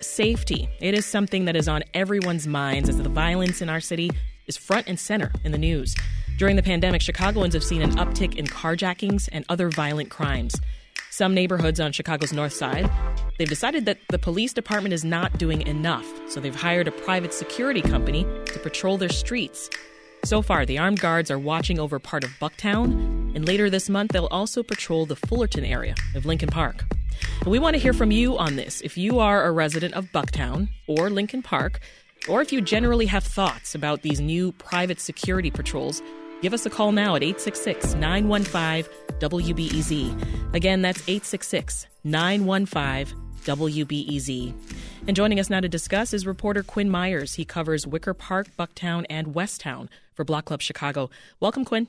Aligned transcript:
Safety. 0.00 0.68
It 0.80 0.94
is 0.94 1.04
something 1.04 1.46
that 1.46 1.56
is 1.56 1.66
on 1.66 1.82
everyone's 1.92 2.46
minds 2.46 2.88
as 2.88 2.98
the 2.98 3.08
violence 3.08 3.60
in 3.60 3.68
our 3.68 3.80
city 3.80 4.12
is 4.46 4.56
front 4.56 4.86
and 4.86 4.96
center 4.96 5.32
in 5.42 5.50
the 5.50 5.58
news. 5.58 5.96
During 6.36 6.54
the 6.54 6.62
pandemic, 6.62 7.02
Chicagoans 7.02 7.52
have 7.54 7.64
seen 7.64 7.82
an 7.82 7.96
uptick 7.96 8.36
in 8.36 8.46
carjackings 8.46 9.28
and 9.32 9.44
other 9.48 9.70
violent 9.70 10.08
crimes. 10.08 10.54
Some 11.10 11.34
neighborhoods 11.34 11.80
on 11.80 11.90
Chicago's 11.90 12.32
north 12.32 12.52
side, 12.52 12.88
they've 13.38 13.48
decided 13.48 13.86
that 13.86 13.98
the 14.08 14.20
police 14.20 14.52
department 14.52 14.92
is 14.92 15.04
not 15.04 15.36
doing 15.36 15.66
enough, 15.66 16.06
so 16.28 16.38
they've 16.38 16.54
hired 16.54 16.86
a 16.86 16.92
private 16.92 17.34
security 17.34 17.82
company 17.82 18.22
to 18.22 18.60
patrol 18.60 18.98
their 18.98 19.08
streets. 19.08 19.68
So 20.24 20.42
far, 20.42 20.64
the 20.64 20.78
armed 20.78 21.00
guards 21.00 21.28
are 21.28 21.40
watching 21.40 21.80
over 21.80 21.98
part 21.98 22.22
of 22.22 22.30
Bucktown, 22.40 23.34
and 23.34 23.44
later 23.44 23.68
this 23.68 23.88
month, 23.88 24.12
they'll 24.12 24.26
also 24.26 24.62
patrol 24.62 25.06
the 25.06 25.16
Fullerton 25.16 25.64
area 25.64 25.96
of 26.14 26.24
Lincoln 26.24 26.50
Park. 26.50 26.84
We 27.46 27.58
want 27.58 27.74
to 27.74 27.80
hear 27.80 27.92
from 27.92 28.10
you 28.10 28.36
on 28.38 28.56
this. 28.56 28.80
If 28.80 28.96
you 28.96 29.18
are 29.18 29.44
a 29.44 29.52
resident 29.52 29.94
of 29.94 30.06
Bucktown 30.06 30.68
or 30.86 31.10
Lincoln 31.10 31.42
Park, 31.42 31.80
or 32.28 32.42
if 32.42 32.52
you 32.52 32.60
generally 32.60 33.06
have 33.06 33.24
thoughts 33.24 33.74
about 33.74 34.02
these 34.02 34.20
new 34.20 34.52
private 34.52 35.00
security 35.00 35.50
patrols, 35.50 36.02
give 36.42 36.52
us 36.52 36.66
a 36.66 36.70
call 36.70 36.92
now 36.92 37.14
at 37.14 37.22
866 37.22 37.94
915 37.94 38.92
WBEZ. 39.18 40.54
Again, 40.54 40.82
that's 40.82 41.00
866 41.02 41.86
915 42.04 43.16
WBEZ. 43.44 44.54
And 45.06 45.16
joining 45.16 45.40
us 45.40 45.48
now 45.48 45.60
to 45.60 45.68
discuss 45.68 46.12
is 46.12 46.26
reporter 46.26 46.62
Quinn 46.62 46.90
Myers. 46.90 47.34
He 47.34 47.44
covers 47.44 47.86
Wicker 47.86 48.14
Park, 48.14 48.48
Bucktown, 48.58 49.06
and 49.08 49.34
West 49.34 49.60
Town 49.60 49.88
for 50.14 50.24
Block 50.24 50.44
Club 50.44 50.60
Chicago. 50.60 51.08
Welcome, 51.40 51.64
Quinn. 51.64 51.88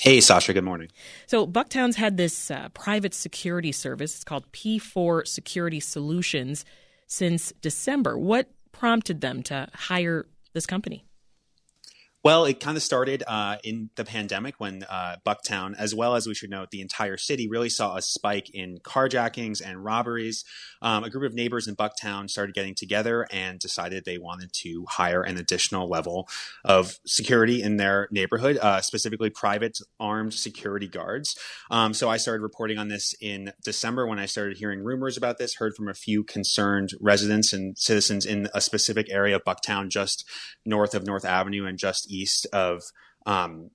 Hey, 0.00 0.20
Sasha. 0.20 0.52
Good 0.52 0.64
morning. 0.64 0.90
So, 1.26 1.46
Bucktown's 1.46 1.96
had 1.96 2.18
this 2.18 2.50
uh, 2.50 2.68
private 2.74 3.14
security 3.14 3.72
service. 3.72 4.14
It's 4.14 4.24
called 4.24 4.50
P4 4.52 5.26
Security 5.26 5.80
Solutions 5.80 6.66
since 7.06 7.52
December. 7.62 8.18
What 8.18 8.50
prompted 8.72 9.22
them 9.22 9.42
to 9.44 9.68
hire 9.72 10.26
this 10.52 10.66
company? 10.66 11.05
Well, 12.26 12.44
it 12.44 12.58
kind 12.58 12.76
of 12.76 12.82
started 12.82 13.22
uh, 13.24 13.58
in 13.62 13.90
the 13.94 14.04
pandemic 14.04 14.56
when 14.58 14.82
uh, 14.90 15.14
Bucktown, 15.24 15.76
as 15.78 15.94
well 15.94 16.16
as 16.16 16.26
we 16.26 16.34
should 16.34 16.50
note, 16.50 16.72
the 16.72 16.80
entire 16.80 17.16
city 17.16 17.46
really 17.46 17.68
saw 17.68 17.94
a 17.94 18.02
spike 18.02 18.50
in 18.52 18.78
carjackings 18.78 19.62
and 19.64 19.84
robberies. 19.84 20.44
Um, 20.82 21.04
a 21.04 21.10
group 21.10 21.22
of 21.22 21.34
neighbors 21.34 21.68
in 21.68 21.76
Bucktown 21.76 22.28
started 22.28 22.52
getting 22.52 22.74
together 22.74 23.28
and 23.30 23.60
decided 23.60 24.04
they 24.04 24.18
wanted 24.18 24.52
to 24.54 24.86
hire 24.88 25.22
an 25.22 25.36
additional 25.36 25.88
level 25.88 26.28
of 26.64 26.98
security 27.06 27.62
in 27.62 27.76
their 27.76 28.08
neighborhood, 28.10 28.58
uh, 28.60 28.80
specifically 28.80 29.30
private 29.30 29.78
armed 30.00 30.34
security 30.34 30.88
guards. 30.88 31.38
Um, 31.70 31.94
so 31.94 32.10
I 32.10 32.16
started 32.16 32.42
reporting 32.42 32.76
on 32.76 32.88
this 32.88 33.14
in 33.20 33.52
December 33.62 34.04
when 34.04 34.18
I 34.18 34.26
started 34.26 34.56
hearing 34.56 34.82
rumors 34.82 35.16
about 35.16 35.38
this, 35.38 35.54
heard 35.54 35.76
from 35.76 35.88
a 35.88 35.94
few 35.94 36.24
concerned 36.24 36.90
residents 37.00 37.52
and 37.52 37.78
citizens 37.78 38.26
in 38.26 38.48
a 38.52 38.60
specific 38.60 39.06
area 39.12 39.36
of 39.36 39.44
Bucktown, 39.44 39.90
just 39.90 40.28
north 40.64 40.92
of 40.92 41.06
North 41.06 41.24
Avenue 41.24 41.66
and 41.66 41.78
just 41.78 42.10
east 42.10 42.15
of 42.52 42.82
um, 43.26 43.70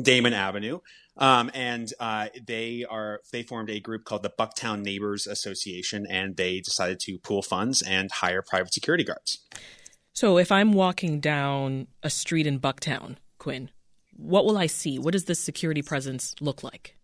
Damen 0.00 0.32
Avenue. 0.32 0.80
Um, 1.18 1.50
and 1.52 1.92
uh, 1.98 2.28
they 2.46 2.84
are 2.88 3.20
they 3.32 3.42
formed 3.42 3.70
a 3.70 3.80
group 3.80 4.04
called 4.04 4.22
the 4.22 4.30
Bucktown 4.30 4.82
Neighbors 4.82 5.26
Association, 5.26 6.06
and 6.08 6.36
they 6.36 6.60
decided 6.60 7.00
to 7.00 7.18
pool 7.18 7.42
funds 7.42 7.82
and 7.82 8.10
hire 8.10 8.40
private 8.40 8.72
security 8.72 9.02
guards. 9.02 9.40
So, 10.12 10.38
if 10.38 10.52
I'm 10.52 10.72
walking 10.72 11.18
down 11.18 11.88
a 12.04 12.10
street 12.10 12.46
in 12.46 12.60
Bucktown, 12.60 13.16
Quinn, 13.38 13.70
what 14.16 14.44
will 14.44 14.56
I 14.56 14.66
see? 14.66 14.98
What 14.98 15.12
does 15.12 15.24
this 15.24 15.40
security 15.40 15.82
presence 15.82 16.36
look 16.40 16.62
like? 16.62 16.96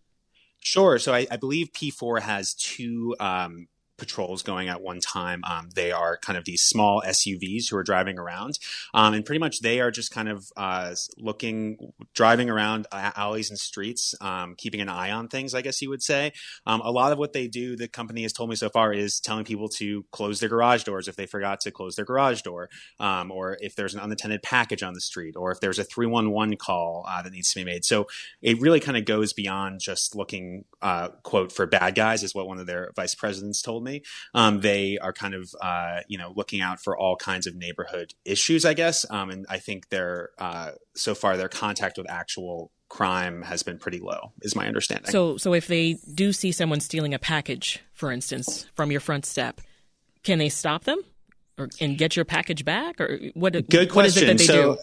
Sure. 0.60 0.98
So, 1.00 1.12
I, 1.12 1.26
I 1.28 1.36
believe 1.36 1.72
P4 1.72 2.20
has 2.22 2.54
two 2.54 3.16
um, 3.18 3.66
patrols 3.96 4.42
going 4.42 4.68
at 4.68 4.80
one 4.80 5.00
time. 5.00 5.42
Um, 5.44 5.68
they 5.74 5.92
are 5.92 6.16
kind 6.16 6.36
of 6.36 6.44
these 6.44 6.62
small 6.62 7.02
SUVs 7.06 7.70
who 7.70 7.76
are 7.76 7.82
driving 7.82 8.18
around, 8.18 8.58
um, 8.92 9.14
and 9.14 9.24
pretty 9.24 9.38
much 9.38 9.60
they 9.60 9.80
are 9.80 9.90
just 9.90 10.10
kind 10.10 10.28
of 10.28 10.46
uh, 10.56 10.94
looking, 11.18 11.92
driving 12.14 12.50
around 12.50 12.86
alleys 12.92 13.50
and 13.50 13.58
streets, 13.58 14.14
um, 14.20 14.54
keeping 14.56 14.80
an 14.80 14.88
eye 14.88 15.10
on 15.10 15.28
things. 15.28 15.54
I 15.54 15.62
guess 15.62 15.80
you 15.82 15.90
would 15.90 16.02
say. 16.02 16.32
Um, 16.66 16.80
a 16.80 16.90
lot 16.90 17.12
of 17.12 17.18
what 17.18 17.32
they 17.32 17.46
do, 17.48 17.76
the 17.76 17.88
company 17.88 18.22
has 18.22 18.32
told 18.32 18.50
me 18.50 18.56
so 18.56 18.68
far, 18.68 18.92
is 18.92 19.20
telling 19.20 19.44
people 19.44 19.68
to 19.68 20.04
close 20.10 20.40
their 20.40 20.48
garage 20.48 20.84
doors 20.84 21.08
if 21.08 21.16
they 21.16 21.26
forgot 21.26 21.60
to 21.60 21.70
close 21.70 21.96
their 21.96 22.04
garage 22.04 22.42
door, 22.42 22.68
um, 23.00 23.30
or 23.30 23.56
if 23.60 23.76
there's 23.76 23.94
an 23.94 24.00
unattended 24.00 24.42
package 24.42 24.82
on 24.82 24.94
the 24.94 25.00
street, 25.00 25.36
or 25.36 25.52
if 25.52 25.60
there's 25.60 25.78
a 25.78 25.84
three 25.84 26.06
one 26.06 26.30
one 26.30 26.56
call 26.56 27.04
uh, 27.08 27.22
that 27.22 27.32
needs 27.32 27.52
to 27.52 27.60
be 27.60 27.64
made. 27.64 27.84
So 27.84 28.06
it 28.42 28.60
really 28.60 28.80
kind 28.80 28.96
of 28.96 29.04
goes 29.04 29.32
beyond 29.32 29.80
just 29.80 30.14
looking, 30.16 30.64
uh, 30.82 31.08
quote, 31.22 31.52
for 31.52 31.66
bad 31.66 31.94
guys, 31.94 32.22
is 32.22 32.34
what 32.34 32.46
one 32.46 32.58
of 32.58 32.66
their 32.66 32.92
vice 32.96 33.14
presidents 33.14 33.62
told 33.62 33.84
me. 33.84 33.93
Um, 34.34 34.60
they 34.60 34.98
are 34.98 35.12
kind 35.12 35.34
of 35.34 35.54
uh, 35.60 36.00
you 36.08 36.18
know 36.18 36.32
looking 36.34 36.60
out 36.60 36.80
for 36.80 36.96
all 36.96 37.16
kinds 37.16 37.46
of 37.46 37.54
neighborhood 37.54 38.14
issues, 38.24 38.64
I 38.64 38.74
guess. 38.74 39.04
Um, 39.10 39.30
and 39.30 39.46
I 39.48 39.58
think 39.58 39.88
their 39.90 40.30
uh, 40.38 40.72
so 40.94 41.14
far 41.14 41.36
their 41.36 41.48
contact 41.48 41.98
with 41.98 42.10
actual 42.10 42.70
crime 42.88 43.42
has 43.42 43.62
been 43.62 43.78
pretty 43.78 43.98
low, 43.98 44.32
is 44.42 44.54
my 44.54 44.66
understanding. 44.66 45.10
So, 45.10 45.36
so 45.36 45.52
if 45.52 45.66
they 45.66 45.98
do 46.14 46.32
see 46.32 46.52
someone 46.52 46.80
stealing 46.80 47.12
a 47.12 47.18
package, 47.18 47.80
for 47.92 48.12
instance, 48.12 48.66
from 48.74 48.90
your 48.90 49.00
front 49.00 49.26
step, 49.26 49.60
can 50.22 50.38
they 50.38 50.48
stop 50.48 50.84
them? 50.84 51.00
Or, 51.56 51.68
and 51.80 51.96
get 51.96 52.16
your 52.16 52.24
package 52.24 52.64
back, 52.64 53.00
or 53.00 53.20
what? 53.34 53.52
Good 53.52 53.88
question. 53.88 53.94
What 53.94 54.06
is 54.06 54.16
it 54.16 54.26
that 54.26 54.38
they 54.38 54.44
so, 54.44 54.74
do? 54.74 54.78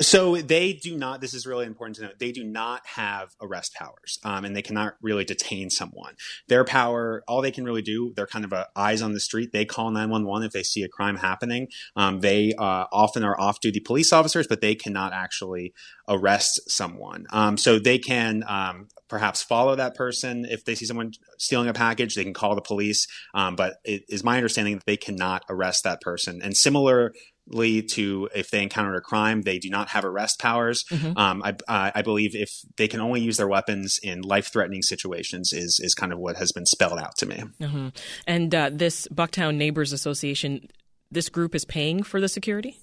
So 0.00 0.36
they 0.36 0.72
do 0.74 0.96
not. 0.96 1.20
This 1.20 1.34
is 1.34 1.46
really 1.46 1.66
important 1.66 1.96
to 1.96 2.02
note. 2.02 2.18
They 2.18 2.30
do 2.32 2.44
not 2.44 2.86
have 2.86 3.34
arrest 3.40 3.74
powers, 3.74 4.18
um, 4.22 4.44
and 4.44 4.54
they 4.54 4.62
cannot 4.62 4.94
really 5.02 5.24
detain 5.24 5.70
someone. 5.70 6.14
Their 6.46 6.64
power, 6.64 7.24
all 7.26 7.42
they 7.42 7.50
can 7.50 7.64
really 7.64 7.82
do, 7.82 8.12
they're 8.14 8.26
kind 8.26 8.44
of 8.44 8.52
a, 8.52 8.68
eyes 8.76 9.02
on 9.02 9.12
the 9.12 9.20
street. 9.20 9.52
They 9.52 9.64
call 9.64 9.90
nine 9.90 10.10
one 10.10 10.24
one 10.24 10.42
if 10.42 10.52
they 10.52 10.62
see 10.62 10.82
a 10.82 10.88
crime 10.88 11.16
happening. 11.16 11.68
Um, 11.96 12.20
they 12.20 12.52
uh, 12.56 12.86
often 12.92 13.24
are 13.24 13.38
off-duty 13.40 13.80
police 13.80 14.12
officers, 14.12 14.46
but 14.46 14.60
they 14.60 14.74
cannot 14.74 15.12
actually 15.12 15.74
arrest 16.08 16.70
someone. 16.70 17.26
Um, 17.30 17.56
so 17.56 17.78
they 17.78 17.98
can 17.98 18.44
um, 18.46 18.88
perhaps 19.08 19.42
follow 19.42 19.74
that 19.76 19.94
person 19.94 20.44
if 20.44 20.64
they 20.64 20.74
see 20.74 20.86
someone 20.86 21.12
stealing 21.38 21.68
a 21.68 21.74
package. 21.74 22.14
They 22.14 22.24
can 22.24 22.34
call 22.34 22.54
the 22.54 22.60
police, 22.60 23.06
um, 23.34 23.56
but 23.56 23.78
it 23.84 24.04
is 24.08 24.22
my 24.22 24.36
understanding 24.36 24.76
that 24.76 24.86
they 24.86 24.96
cannot 24.96 25.44
arrest 25.50 25.84
that 25.84 26.00
person. 26.00 26.40
And 26.42 26.56
similar 26.56 27.12
to 27.50 28.28
if 28.34 28.50
they 28.50 28.62
encounter 28.62 28.94
a 28.94 29.00
crime, 29.00 29.42
they 29.42 29.58
do 29.58 29.70
not 29.70 29.88
have 29.90 30.04
arrest 30.04 30.38
powers. 30.38 30.84
Mm-hmm. 30.90 31.18
Um, 31.18 31.42
I, 31.42 31.92
I, 31.94 32.02
believe 32.02 32.34
if 32.34 32.50
they 32.76 32.88
can 32.88 33.00
only 33.00 33.20
use 33.20 33.36
their 33.36 33.48
weapons 33.48 33.98
in 34.02 34.22
life 34.22 34.52
threatening 34.52 34.82
situations, 34.82 35.52
is 35.52 35.80
is 35.82 35.94
kind 35.94 36.12
of 36.12 36.18
what 36.18 36.36
has 36.36 36.52
been 36.52 36.66
spelled 36.66 36.98
out 36.98 37.16
to 37.18 37.26
me. 37.26 37.42
Mm-hmm. 37.60 37.88
And 38.26 38.54
uh, 38.54 38.70
this 38.72 39.08
Bucktown 39.08 39.56
Neighbors 39.56 39.92
Association, 39.92 40.68
this 41.10 41.28
group 41.28 41.54
is 41.54 41.64
paying 41.64 42.02
for 42.02 42.20
the 42.20 42.28
security. 42.28 42.78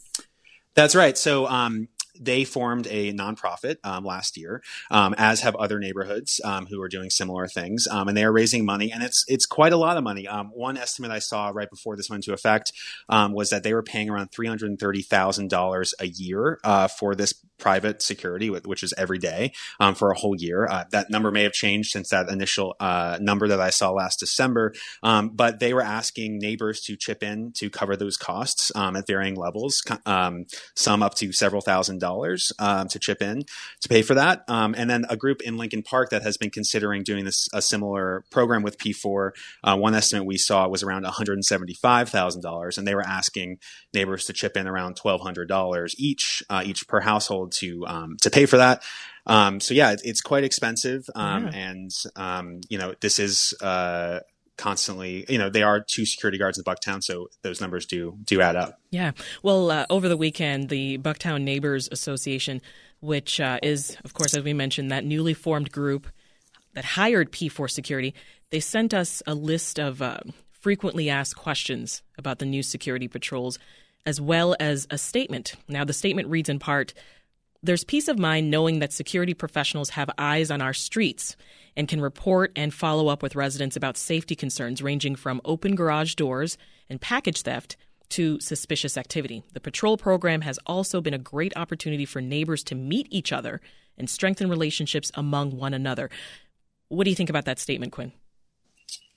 That's 0.73 0.95
right. 0.95 1.17
So 1.17 1.47
um, 1.47 1.87
they 2.19 2.43
formed 2.43 2.87
a 2.89 3.13
nonprofit 3.13 3.77
um, 3.83 4.03
last 4.03 4.37
year, 4.37 4.61
um, 4.91 5.15
as 5.17 5.41
have 5.41 5.55
other 5.55 5.79
neighborhoods 5.79 6.39
um, 6.43 6.65
who 6.67 6.81
are 6.81 6.87
doing 6.87 7.09
similar 7.09 7.47
things, 7.47 7.87
um, 7.89 8.07
and 8.07 8.17
they 8.17 8.23
are 8.23 8.31
raising 8.31 8.65
money, 8.65 8.91
and 8.91 9.03
it's 9.03 9.25
it's 9.27 9.45
quite 9.45 9.73
a 9.73 9.77
lot 9.77 9.97
of 9.97 10.03
money. 10.03 10.27
Um, 10.27 10.51
one 10.53 10.77
estimate 10.77 11.11
I 11.11 11.19
saw 11.19 11.51
right 11.53 11.69
before 11.69 11.95
this 11.95 12.09
went 12.09 12.25
into 12.25 12.33
effect 12.33 12.71
um, 13.09 13.33
was 13.33 13.49
that 13.49 13.63
they 13.63 13.73
were 13.73 13.83
paying 13.83 14.09
around 14.09 14.29
three 14.29 14.47
hundred 14.47 14.69
and 14.69 14.79
thirty 14.79 15.01
thousand 15.01 15.49
dollars 15.49 15.93
a 15.99 16.07
year 16.07 16.59
uh, 16.63 16.87
for 16.87 17.15
this 17.15 17.33
private 17.57 18.01
security, 18.01 18.49
which 18.49 18.83
is 18.83 18.93
every 18.97 19.17
day 19.17 19.53
for 19.95 20.11
a 20.11 20.17
whole 20.17 20.35
year. 20.35 20.67
Uh, 20.69 20.83
that 20.91 21.09
number 21.09 21.31
may 21.31 21.43
have 21.43 21.53
changed 21.53 21.91
since 21.91 22.09
that 22.09 22.27
initial 22.29 22.75
uh, 22.81 23.17
number 23.21 23.47
that 23.47 23.61
I 23.61 23.69
saw 23.69 23.91
last 23.91 24.19
December, 24.19 24.73
but 25.01 25.59
they 25.59 25.73
were 25.73 25.81
asking 25.81 26.39
neighbors 26.39 26.81
to 26.81 26.97
chip 26.97 27.23
in 27.23 27.53
to 27.53 27.69
cover 27.69 27.95
those 27.95 28.17
costs 28.17 28.71
at 28.75 29.07
varying 29.07 29.35
levels, 29.35 29.81
some 30.75 31.03
up 31.03 31.15
to 31.15 31.31
several 31.31 31.61
thousand 31.61 31.99
dollars 32.05 32.51
um, 32.59 32.87
to 32.89 32.99
chip 32.99 33.21
in 33.21 33.37
to 33.81 33.89
pay 33.89 34.01
for 34.01 34.15
that. 34.15 34.43
Um, 34.47 34.75
and 34.77 34.89
then 34.89 35.05
a 35.09 35.17
group 35.17 35.41
in 35.41 35.57
Lincoln 35.57 35.83
Park 35.83 36.09
that 36.09 36.23
has 36.23 36.37
been 36.37 36.51
considering 36.51 37.03
doing 37.03 37.25
this 37.25 37.47
a 37.53 37.61
similar 37.61 38.23
program 38.29 38.63
with 38.63 38.77
P4. 38.77 39.31
Uh, 39.63 39.77
one 39.77 39.95
estimate 39.95 40.25
we 40.25 40.37
saw 40.37 40.67
was 40.67 40.83
around 40.83 41.03
one 41.03 41.13
hundred 41.13 41.33
and 41.33 41.45
seventy 41.45 41.73
five 41.73 42.09
thousand 42.09 42.41
dollars, 42.41 42.77
and 42.77 42.87
they 42.87 42.95
were 42.95 43.07
asking 43.19 43.57
neighbors 43.93 44.25
to 44.25 44.33
chip 44.33 44.55
in 44.57 44.67
around 44.67 44.95
twelve 44.95 45.21
hundred 45.21 45.47
dollars 45.47 45.95
each 45.97 46.43
uh, 46.49 46.63
each 46.65 46.87
per 46.87 47.01
household 47.01 47.51
to 47.53 47.85
um, 47.87 48.17
to 48.21 48.29
pay 48.29 48.45
for 48.45 48.57
that. 48.57 48.83
Um, 49.27 49.59
so 49.59 49.73
yeah, 49.73 49.95
it's 50.03 50.21
quite 50.21 50.43
expensive, 50.43 51.09
um, 51.15 51.45
yeah. 51.45 51.51
and 51.53 51.91
um, 52.15 52.61
you 52.69 52.77
know 52.77 52.93
this 53.01 53.17
is 53.19 53.53
uh, 53.61 54.19
constantly 54.57 55.25
you 55.27 55.37
know 55.37 55.49
they 55.49 55.63
are 55.63 55.79
two 55.79 56.05
security 56.05 56.37
guards 56.37 56.57
in 56.57 56.63
bucktown 56.63 57.03
so 57.03 57.27
those 57.41 57.61
numbers 57.61 57.85
do 57.85 58.17
do 58.23 58.41
add 58.41 58.55
up. 58.55 58.79
Yeah. 58.89 59.11
Well 59.43 59.71
uh, 59.71 59.85
over 59.89 60.07
the 60.07 60.17
weekend 60.17 60.69
the 60.69 60.97
bucktown 60.97 61.41
neighbors 61.41 61.89
association 61.91 62.61
which 63.01 63.39
uh, 63.39 63.59
is 63.61 63.97
of 64.03 64.13
course 64.13 64.35
as 64.35 64.43
we 64.43 64.53
mentioned 64.53 64.91
that 64.91 65.05
newly 65.05 65.33
formed 65.33 65.71
group 65.71 66.07
that 66.73 66.85
hired 66.85 67.31
p4 67.31 67.69
security 67.69 68.13
they 68.51 68.59
sent 68.59 68.93
us 68.93 69.21
a 69.27 69.33
list 69.33 69.79
of 69.79 70.01
uh, 70.01 70.19
frequently 70.51 71.09
asked 71.09 71.35
questions 71.35 72.01
about 72.17 72.39
the 72.39 72.45
new 72.45 72.63
security 72.63 73.07
patrols 73.07 73.59
as 74.05 74.21
well 74.21 74.55
as 74.59 74.87
a 74.89 74.97
statement. 74.97 75.55
Now 75.67 75.83
the 75.83 75.93
statement 75.93 76.29
reads 76.29 76.49
in 76.49 76.59
part 76.59 76.93
There's 77.65 77.83
peace 77.83 78.07
of 78.07 78.19
mind 78.19 78.51
knowing 78.51 78.77
that 78.77 78.93
security 78.93 79.33
professionals 79.33 79.89
have 79.89 80.11
eyes 80.19 80.51
on 80.51 80.61
our 80.61 80.71
streets 80.71 81.35
and 81.75 81.87
can 81.87 81.99
report 81.99 82.51
and 82.55 82.71
follow 82.71 83.07
up 83.07 83.23
with 83.23 83.35
residents 83.35 83.75
about 83.75 83.97
safety 83.97 84.35
concerns 84.35 84.83
ranging 84.83 85.15
from 85.15 85.41
open 85.43 85.73
garage 85.73 86.13
doors 86.13 86.59
and 86.91 87.01
package 87.01 87.41
theft 87.41 87.75
to 88.09 88.39
suspicious 88.39 88.99
activity. 88.99 89.41
The 89.53 89.59
patrol 89.59 89.97
program 89.97 90.41
has 90.41 90.59
also 90.67 91.01
been 91.01 91.15
a 91.15 91.17
great 91.17 91.57
opportunity 91.57 92.05
for 92.05 92.21
neighbors 92.21 92.63
to 92.65 92.75
meet 92.75 93.07
each 93.09 93.31
other 93.33 93.61
and 93.97 94.07
strengthen 94.07 94.47
relationships 94.47 95.11
among 95.15 95.57
one 95.57 95.73
another. 95.73 96.11
What 96.89 97.05
do 97.05 97.09
you 97.09 97.15
think 97.15 97.31
about 97.31 97.45
that 97.45 97.57
statement, 97.57 97.93
Quinn? 97.93 98.11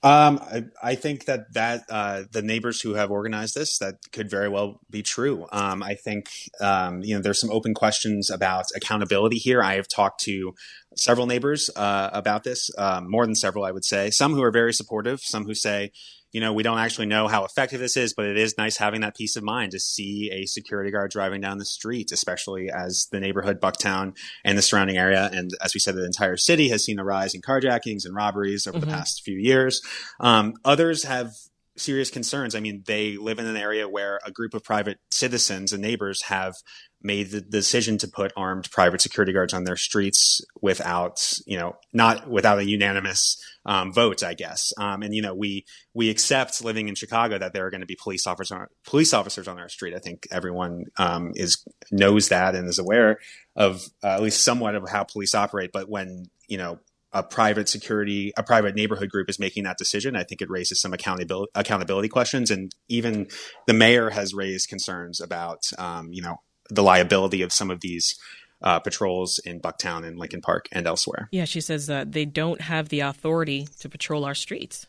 Um, 0.00 0.38
I, 0.40 0.64
I, 0.80 0.94
think 0.94 1.24
that 1.24 1.52
that 1.54 1.82
uh, 1.90 2.22
the 2.30 2.40
neighbors 2.40 2.80
who 2.80 2.94
have 2.94 3.10
organized 3.10 3.56
this 3.56 3.78
that 3.78 3.96
could 4.12 4.30
very 4.30 4.48
well 4.48 4.80
be 4.88 5.02
true. 5.02 5.46
Um, 5.50 5.82
I 5.82 5.94
think 5.94 6.28
um, 6.60 7.02
you 7.02 7.16
know 7.16 7.20
there's 7.20 7.40
some 7.40 7.50
open 7.50 7.74
questions 7.74 8.30
about 8.30 8.66
accountability 8.76 9.38
here. 9.38 9.60
I 9.60 9.74
have 9.74 9.88
talked 9.88 10.20
to 10.24 10.54
several 10.96 11.26
neighbors 11.26 11.68
uh, 11.74 12.10
about 12.12 12.44
this, 12.44 12.70
um, 12.78 13.10
more 13.10 13.26
than 13.26 13.34
several, 13.34 13.64
I 13.64 13.72
would 13.72 13.84
say. 13.84 14.10
Some 14.10 14.34
who 14.34 14.42
are 14.44 14.52
very 14.52 14.72
supportive, 14.72 15.20
some 15.20 15.44
who 15.44 15.54
say, 15.54 15.90
you 16.32 16.40
know, 16.40 16.52
we 16.52 16.62
don't 16.62 16.78
actually 16.78 17.06
know 17.06 17.26
how 17.26 17.44
effective 17.44 17.80
this 17.80 17.96
is, 17.96 18.12
but 18.12 18.26
it 18.26 18.36
is 18.36 18.56
nice 18.58 18.76
having 18.76 19.00
that 19.00 19.16
peace 19.16 19.36
of 19.36 19.42
mind 19.42 19.72
to 19.72 19.80
see 19.80 20.30
a 20.32 20.46
security 20.46 20.90
guard 20.90 21.10
driving 21.10 21.40
down 21.40 21.58
the 21.58 21.64
street, 21.64 22.12
especially 22.12 22.70
as 22.70 23.08
the 23.10 23.20
neighborhood, 23.20 23.60
Bucktown, 23.60 24.16
and 24.44 24.58
the 24.58 24.62
surrounding 24.62 24.98
area, 24.98 25.30
and 25.32 25.50
as 25.62 25.74
we 25.74 25.80
said, 25.80 25.94
the 25.94 26.04
entire 26.04 26.36
city 26.36 26.68
has 26.68 26.84
seen 26.84 26.98
a 26.98 27.04
rise 27.04 27.34
in 27.34 27.40
carjackings 27.40 28.04
and 28.04 28.14
robberies 28.14 28.66
over 28.66 28.78
mm-hmm. 28.78 28.90
the 28.90 28.94
past 28.94 29.22
few 29.24 29.38
years. 29.38 29.80
Um, 30.20 30.54
others 30.64 31.04
have 31.04 31.32
serious 31.78 32.10
concerns. 32.10 32.54
I 32.54 32.60
mean, 32.60 32.82
they 32.86 33.16
live 33.16 33.38
in 33.38 33.46
an 33.46 33.56
area 33.56 33.88
where 33.88 34.20
a 34.24 34.30
group 34.30 34.54
of 34.54 34.64
private 34.64 34.98
citizens 35.10 35.72
and 35.72 35.82
neighbors 35.82 36.22
have 36.24 36.54
made 37.00 37.30
the 37.30 37.40
decision 37.40 37.96
to 37.98 38.08
put 38.08 38.32
armed 38.36 38.70
private 38.70 39.00
security 39.00 39.32
guards 39.32 39.54
on 39.54 39.64
their 39.64 39.76
streets 39.76 40.40
without, 40.60 41.32
you 41.46 41.56
know, 41.56 41.76
not 41.92 42.28
without 42.28 42.58
a 42.58 42.64
unanimous 42.64 43.40
um, 43.64 43.92
vote, 43.92 44.22
I 44.22 44.34
guess. 44.34 44.72
Um, 44.78 45.02
and 45.02 45.14
you 45.14 45.22
know, 45.22 45.34
we 45.34 45.64
we 45.94 46.10
accept 46.10 46.64
living 46.64 46.88
in 46.88 46.94
Chicago 46.94 47.38
that 47.38 47.52
there 47.52 47.66
are 47.66 47.70
going 47.70 47.82
to 47.82 47.86
be 47.86 47.98
police 48.02 48.26
officers 48.26 48.50
on, 48.50 48.66
police 48.84 49.12
officers 49.12 49.46
on 49.46 49.58
our 49.58 49.68
street. 49.68 49.94
I 49.94 49.98
think 49.98 50.26
everyone 50.30 50.86
um, 50.96 51.32
is 51.34 51.64
knows 51.92 52.30
that 52.30 52.54
and 52.54 52.68
is 52.68 52.78
aware 52.78 53.18
of 53.54 53.82
uh, 54.02 54.08
at 54.08 54.22
least 54.22 54.42
somewhat 54.42 54.74
of 54.74 54.88
how 54.88 55.04
police 55.04 55.34
operate. 55.34 55.70
But 55.72 55.88
when 55.88 56.24
you 56.48 56.58
know 56.58 56.80
a 57.12 57.22
private 57.22 57.68
security, 57.68 58.32
a 58.36 58.42
private 58.42 58.74
neighborhood 58.74 59.08
group 59.10 59.30
is 59.30 59.38
making 59.38 59.64
that 59.64 59.78
decision, 59.78 60.14
I 60.14 60.24
think 60.24 60.42
it 60.42 60.50
raises 60.50 60.80
some 60.80 60.92
accountability 60.92 61.50
accountability 61.54 62.08
questions. 62.08 62.50
And 62.50 62.74
even 62.88 63.28
the 63.66 63.74
mayor 63.74 64.10
has 64.10 64.34
raised 64.34 64.68
concerns 64.68 65.20
about, 65.20 65.62
um, 65.78 66.12
you 66.12 66.22
know, 66.22 66.36
the 66.68 66.82
liability 66.82 67.42
of 67.42 67.52
some 67.52 67.70
of 67.70 67.80
these 67.80 68.18
uh, 68.62 68.80
patrols 68.80 69.38
in 69.44 69.60
Bucktown 69.60 70.06
and 70.06 70.18
Lincoln 70.18 70.42
Park 70.42 70.68
and 70.72 70.86
elsewhere. 70.86 71.28
Yeah, 71.30 71.44
she 71.44 71.60
says 71.60 71.86
that 71.86 72.12
they 72.12 72.24
don't 72.24 72.60
have 72.60 72.88
the 72.88 73.00
authority 73.00 73.68
to 73.80 73.88
patrol 73.88 74.24
our 74.24 74.34
streets. 74.34 74.86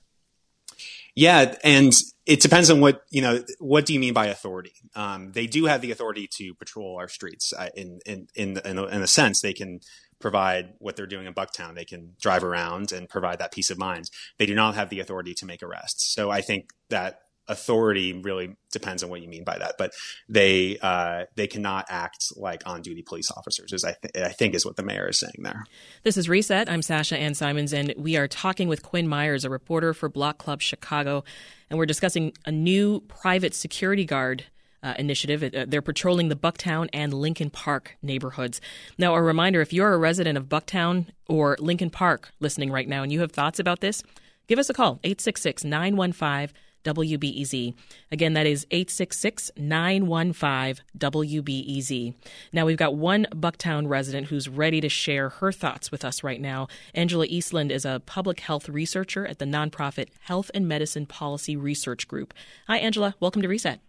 Yeah, 1.15 1.55
and 1.63 1.93
it 2.25 2.39
depends 2.39 2.69
on 2.69 2.79
what 2.79 3.03
you 3.09 3.21
know. 3.21 3.43
What 3.59 3.85
do 3.85 3.93
you 3.93 3.99
mean 3.99 4.13
by 4.13 4.27
authority? 4.27 4.73
Um, 4.95 5.31
they 5.31 5.47
do 5.47 5.65
have 5.65 5.81
the 5.81 5.91
authority 5.91 6.29
to 6.37 6.53
patrol 6.53 6.97
our 6.97 7.09
streets. 7.09 7.51
Uh, 7.57 7.69
in 7.75 7.99
in 8.05 8.27
in 8.35 8.57
in 8.59 8.77
a, 8.77 8.85
in 8.85 9.01
a 9.01 9.07
sense, 9.07 9.41
they 9.41 9.53
can 9.53 9.81
provide 10.19 10.73
what 10.79 10.95
they're 10.95 11.07
doing 11.07 11.25
in 11.25 11.33
Bucktown. 11.33 11.75
They 11.75 11.85
can 11.85 12.15
drive 12.21 12.43
around 12.43 12.91
and 12.91 13.07
provide 13.07 13.39
that 13.39 13.51
peace 13.51 13.69
of 13.69 13.77
mind. 13.77 14.09
They 14.37 14.45
do 14.45 14.55
not 14.55 14.75
have 14.75 14.89
the 14.89 14.99
authority 14.99 15.33
to 15.35 15.45
make 15.45 15.63
arrests. 15.63 16.13
So 16.13 16.29
I 16.29 16.41
think 16.41 16.71
that 16.89 17.21
authority 17.49 18.13
really 18.13 18.55
depends 18.71 19.03
on 19.03 19.09
what 19.09 19.21
you 19.21 19.27
mean 19.27 19.43
by 19.43 19.57
that. 19.57 19.75
But 19.77 19.91
they 20.29 20.77
uh, 20.81 21.25
they 21.35 21.47
cannot 21.47 21.87
act 21.89 22.31
like 22.37 22.61
on 22.65 22.81
duty 22.81 23.01
police 23.01 23.31
officers, 23.31 23.73
as 23.73 23.83
I, 23.83 23.95
th- 24.01 24.25
I 24.25 24.31
think 24.31 24.53
is 24.53 24.65
what 24.65 24.75
the 24.75 24.83
mayor 24.83 25.09
is 25.09 25.19
saying 25.19 25.39
there. 25.39 25.65
This 26.03 26.15
is 26.15 26.29
Reset. 26.29 26.69
I'm 26.69 26.81
Sasha 26.81 27.17
Ann 27.17 27.33
Simons, 27.33 27.73
and 27.73 27.93
we 27.97 28.15
are 28.15 28.27
talking 28.27 28.67
with 28.67 28.83
Quinn 28.83 29.07
Myers, 29.07 29.43
a 29.43 29.49
reporter 29.49 29.93
for 29.93 30.07
Block 30.07 30.37
Club 30.37 30.61
Chicago, 30.61 31.23
and 31.69 31.79
we're 31.79 31.87
discussing 31.87 32.33
a 32.45 32.51
new 32.51 33.01
private 33.01 33.53
security 33.55 34.05
guard. 34.05 34.45
Uh, 34.81 34.93
initiative. 34.97 35.43
Uh, 35.43 35.65
they're 35.67 35.81
patrolling 35.81 36.29
the 36.29 36.37
Bucktown 36.37 36.87
and 36.93 37.13
Lincoln 37.13 37.49
Park 37.49 37.97
neighborhoods. 38.01 38.61
Now, 38.97 39.13
a 39.13 39.21
reminder 39.21 39.59
if 39.59 39.73
you're 39.73 39.93
a 39.93 39.97
resident 39.97 40.37
of 40.37 40.45
Bucktown 40.45 41.07
or 41.27 41.57
Lincoln 41.59 41.89
Park 41.89 42.31
listening 42.39 42.71
right 42.71 42.87
now 42.87 43.03
and 43.03 43.11
you 43.11 43.19
have 43.19 43.33
thoughts 43.33 43.59
about 43.59 43.81
this, 43.81 44.03
give 44.47 44.57
us 44.57 44.69
a 44.69 44.73
call 44.73 45.01
866 45.03 45.65
915 45.65 46.55
WBEZ. 46.83 47.73
Again, 48.11 48.33
that 48.33 48.47
is 48.47 48.65
866 48.71 49.51
915 49.57 50.83
WBEZ. 50.97 52.13
Now, 52.53 52.65
we've 52.65 52.77
got 52.77 52.95
one 52.95 53.27
Bucktown 53.31 53.87
resident 53.87 54.27
who's 54.27 54.47
ready 54.47 54.81
to 54.81 54.89
share 54.89 55.29
her 55.29 55.51
thoughts 55.51 55.91
with 55.91 56.05
us 56.05 56.23
right 56.23 56.39
now. 56.39 56.67
Angela 56.93 57.27
Eastlund 57.27 57.71
is 57.71 57.85
a 57.85 58.01
public 58.05 58.39
health 58.41 58.69
researcher 58.69 59.25
at 59.25 59.39
the 59.39 59.45
nonprofit 59.45 60.07
Health 60.21 60.49
and 60.53 60.67
Medicine 60.67 61.05
Policy 61.05 61.55
Research 61.55 62.07
Group. 62.07 62.33
Hi, 62.67 62.77
Angela. 62.77 63.15
Welcome 63.19 63.41
to 63.41 63.47
Reset. 63.47 63.79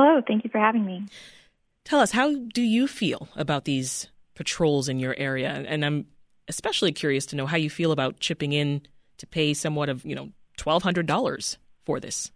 Hello. 0.00 0.22
Thank 0.26 0.44
you 0.44 0.50
for 0.50 0.58
having 0.58 0.86
me. 0.86 1.04
Tell 1.84 2.00
us, 2.00 2.12
how 2.12 2.34
do 2.34 2.62
you 2.62 2.86
feel 2.86 3.28
about 3.36 3.66
these 3.66 4.08
patrols 4.34 4.88
in 4.88 4.98
your 4.98 5.14
area? 5.18 5.50
And 5.50 5.84
I'm 5.84 6.06
especially 6.48 6.90
curious 6.92 7.26
to 7.26 7.36
know 7.36 7.44
how 7.44 7.58
you 7.58 7.68
feel 7.68 7.92
about 7.92 8.18
chipping 8.18 8.54
in 8.54 8.80
to 9.18 9.26
pay 9.26 9.52
somewhat 9.52 9.90
of, 9.90 10.02
you 10.06 10.14
know, 10.14 10.30
$1,200 10.56 11.56
for 11.84 12.00
this? 12.00 12.32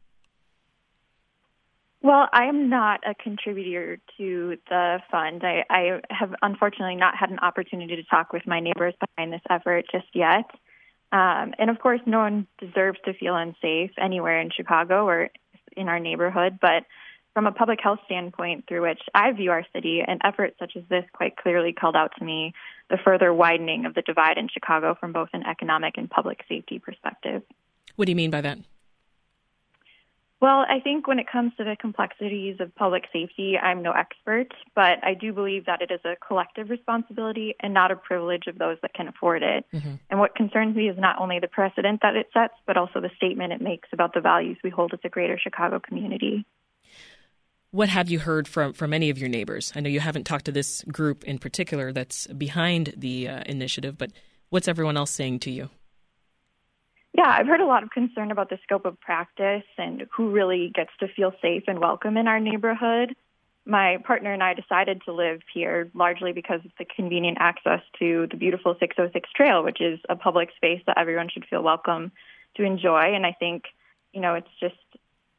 Well, 2.02 2.28
I 2.34 2.44
am 2.44 2.68
not 2.68 3.00
a 3.08 3.14
contributor 3.14 3.98
to 4.18 4.56
the 4.68 4.98
fund. 5.10 5.42
I, 5.42 5.64
I, 5.70 6.00
have 6.10 6.34
unfortunately 6.42 6.96
not 6.96 7.16
had 7.16 7.30
an 7.30 7.38
opportunity 7.38 7.96
to 7.96 8.02
talk 8.02 8.34
with 8.34 8.46
my 8.46 8.60
neighbors 8.60 8.92
behind 9.00 9.32
this 9.32 9.40
effort 9.48 9.86
just 9.90 10.08
yet. 10.12 10.50
Um, 11.12 11.54
and 11.58 11.70
of 11.70 11.78
course, 11.78 12.00
no 12.04 12.18
one 12.18 12.46
deserves 12.58 12.98
to 13.06 13.14
feel 13.14 13.34
unsafe 13.34 13.92
anywhere 13.98 14.38
in 14.38 14.50
Chicago 14.54 15.06
or 15.06 15.30
in 15.74 15.88
our 15.88 15.98
neighborhood. 15.98 16.58
But 16.60 16.84
from 17.34 17.46
a 17.46 17.52
public 17.52 17.80
health 17.82 17.98
standpoint, 18.06 18.64
through 18.68 18.82
which 18.82 19.00
I 19.12 19.32
view 19.32 19.50
our 19.50 19.66
city, 19.74 20.00
an 20.06 20.20
effort 20.24 20.54
such 20.58 20.72
as 20.76 20.84
this 20.88 21.04
quite 21.12 21.36
clearly 21.36 21.72
called 21.72 21.96
out 21.96 22.12
to 22.18 22.24
me 22.24 22.54
the 22.88 22.98
further 23.04 23.34
widening 23.34 23.86
of 23.86 23.94
the 23.94 24.02
divide 24.02 24.38
in 24.38 24.48
Chicago 24.48 24.96
from 24.98 25.12
both 25.12 25.28
an 25.32 25.42
economic 25.44 25.94
and 25.98 26.08
public 26.08 26.44
safety 26.48 26.78
perspective. 26.78 27.42
What 27.96 28.06
do 28.06 28.12
you 28.12 28.16
mean 28.16 28.30
by 28.30 28.40
that? 28.40 28.58
Well, 30.40 30.66
I 30.68 30.80
think 30.80 31.06
when 31.06 31.18
it 31.18 31.26
comes 31.30 31.52
to 31.56 31.64
the 31.64 31.74
complexities 31.80 32.56
of 32.60 32.74
public 32.74 33.04
safety, 33.12 33.56
I'm 33.56 33.82
no 33.82 33.92
expert, 33.92 34.48
but 34.74 35.02
I 35.02 35.14
do 35.14 35.32
believe 35.32 35.64
that 35.64 35.80
it 35.80 35.90
is 35.90 36.00
a 36.04 36.16
collective 36.16 36.68
responsibility 36.68 37.54
and 37.60 37.72
not 37.72 37.90
a 37.90 37.96
privilege 37.96 38.46
of 38.46 38.58
those 38.58 38.76
that 38.82 38.92
can 38.92 39.08
afford 39.08 39.42
it. 39.42 39.64
Mm-hmm. 39.72 39.94
And 40.10 40.20
what 40.20 40.34
concerns 40.34 40.76
me 40.76 40.90
is 40.90 40.98
not 40.98 41.16
only 41.18 41.38
the 41.38 41.48
precedent 41.48 42.00
that 42.02 42.14
it 42.14 42.26
sets, 42.34 42.52
but 42.66 42.76
also 42.76 43.00
the 43.00 43.10
statement 43.16 43.54
it 43.54 43.62
makes 43.62 43.88
about 43.90 44.12
the 44.12 44.20
values 44.20 44.58
we 44.62 44.68
hold 44.68 44.92
as 44.92 45.00
a 45.02 45.08
greater 45.08 45.38
Chicago 45.38 45.80
community. 45.80 46.44
What 47.74 47.88
have 47.88 48.08
you 48.08 48.20
heard 48.20 48.46
from, 48.46 48.72
from 48.72 48.94
any 48.94 49.10
of 49.10 49.18
your 49.18 49.28
neighbors? 49.28 49.72
I 49.74 49.80
know 49.80 49.88
you 49.88 49.98
haven't 49.98 50.28
talked 50.28 50.44
to 50.44 50.52
this 50.52 50.84
group 50.84 51.24
in 51.24 51.40
particular 51.40 51.92
that's 51.92 52.28
behind 52.28 52.94
the 52.96 53.26
uh, 53.26 53.42
initiative, 53.46 53.98
but 53.98 54.12
what's 54.50 54.68
everyone 54.68 54.96
else 54.96 55.10
saying 55.10 55.40
to 55.40 55.50
you? 55.50 55.70
Yeah, 57.14 57.26
I've 57.26 57.48
heard 57.48 57.60
a 57.60 57.66
lot 57.66 57.82
of 57.82 57.90
concern 57.90 58.30
about 58.30 58.48
the 58.48 58.60
scope 58.62 58.84
of 58.84 59.00
practice 59.00 59.64
and 59.76 60.06
who 60.16 60.30
really 60.30 60.70
gets 60.72 60.90
to 61.00 61.08
feel 61.08 61.32
safe 61.42 61.64
and 61.66 61.80
welcome 61.80 62.16
in 62.16 62.28
our 62.28 62.38
neighborhood. 62.38 63.16
My 63.66 63.96
partner 64.06 64.32
and 64.32 64.40
I 64.40 64.54
decided 64.54 65.02
to 65.06 65.12
live 65.12 65.40
here 65.52 65.90
largely 65.94 66.30
because 66.30 66.60
of 66.64 66.70
the 66.78 66.84
convenient 66.84 67.38
access 67.40 67.80
to 67.98 68.28
the 68.30 68.36
beautiful 68.36 68.76
606 68.78 69.28
Trail, 69.34 69.64
which 69.64 69.80
is 69.80 69.98
a 70.08 70.14
public 70.14 70.50
space 70.54 70.82
that 70.86 70.96
everyone 70.96 71.28
should 71.28 71.46
feel 71.50 71.64
welcome 71.64 72.12
to 72.56 72.62
enjoy. 72.62 73.16
And 73.16 73.26
I 73.26 73.32
think, 73.32 73.64
you 74.12 74.20
know, 74.20 74.34
it's 74.34 74.46
just 74.60 74.76